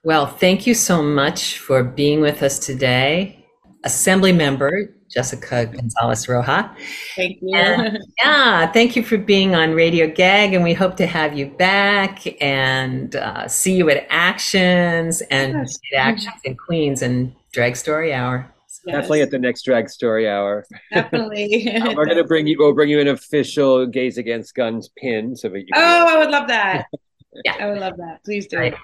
[0.05, 3.45] Well, thank you so much for being with us today.
[3.85, 6.75] Assembly member Jessica Gonzalez Roja.
[7.17, 7.57] Thank you.
[7.57, 11.47] And, yeah, thank you for being on Radio Gag, and we hope to have you
[11.47, 15.79] back and uh, see you at Actions and Yes.
[15.95, 18.47] at Actions in Queens and Drag Story Hour.
[18.87, 20.65] Yes, Definitely at the next drag story hour.
[20.91, 21.71] definitely.
[21.77, 22.57] Uh, we're gonna bring you.
[22.59, 25.67] We'll bring you an official Gays Against Guns pin, so that you.
[25.75, 26.87] Can, Oh, I would love that.
[27.45, 27.55] Yeah.
[27.61, 28.25] I would love that.
[28.25, 28.57] Please do.
[28.59, 28.75] Right.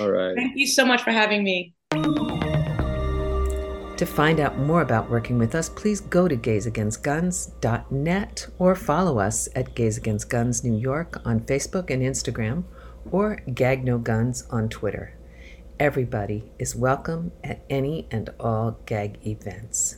[0.00, 0.34] All right.
[0.36, 1.74] Thank you so much for having me.
[3.98, 9.48] To find out more about working with us, please go to gaysagainstguns.net or follow us
[9.56, 12.62] at Gays Against Guns New York on Facebook and Instagram
[13.10, 15.14] or Gag No Guns on Twitter.
[15.80, 19.96] Everybody is welcome at any and all gag events.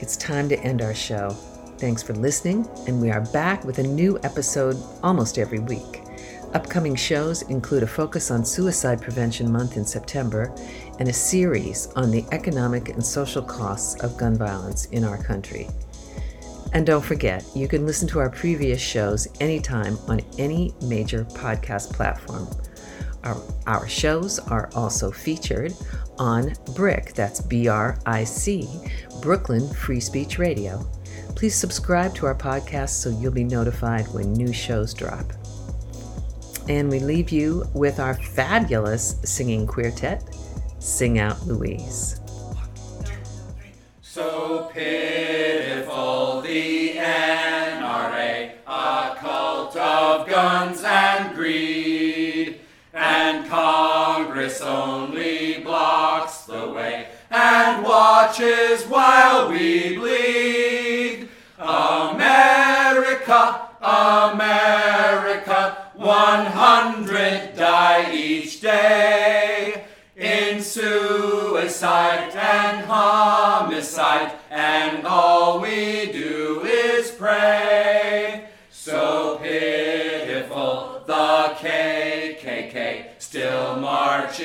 [0.00, 1.30] It's time to end our show.
[1.78, 6.02] Thanks for listening, and we are back with a new episode almost every week.
[6.54, 10.54] Upcoming shows include a focus on Suicide Prevention Month in September
[10.98, 15.68] and a series on the economic and social costs of gun violence in our country.
[16.72, 21.92] And don't forget, you can listen to our previous shows anytime on any major podcast
[21.92, 22.48] platform.
[23.24, 25.74] Our, our shows are also featured
[26.18, 28.68] on BRIC, that's B R I C,
[29.20, 30.86] Brooklyn Free Speech Radio.
[31.34, 35.24] Please subscribe to our podcast so you'll be notified when new shows drop.
[36.68, 40.22] And we leave you with our fabulous singing quartet,
[40.78, 42.20] Sing Out Louise.
[44.02, 52.60] So pitiful, the NRA, a cult of guns and greed,
[52.94, 59.75] and Congress only blocks the way and watches while we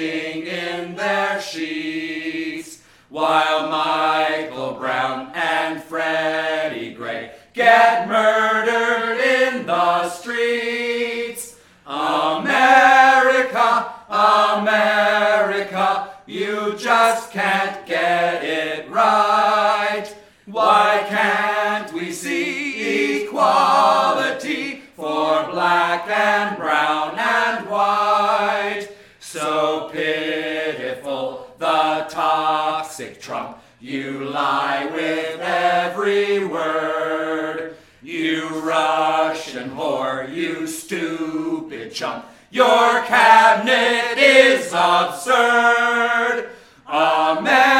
[0.01, 11.57] marching in their sheets, while Michael Brown and Freddie Gray get murdered in the streets.
[11.85, 20.07] America, America, you just can't get it right.
[20.45, 26.90] Why can't we see equality for black and brown
[33.09, 33.57] Trump.
[33.79, 37.75] You lie with every word.
[38.03, 42.25] You Russian whore, you stupid chump.
[42.51, 46.49] Your cabinet is absurd.
[46.87, 47.70] Amen.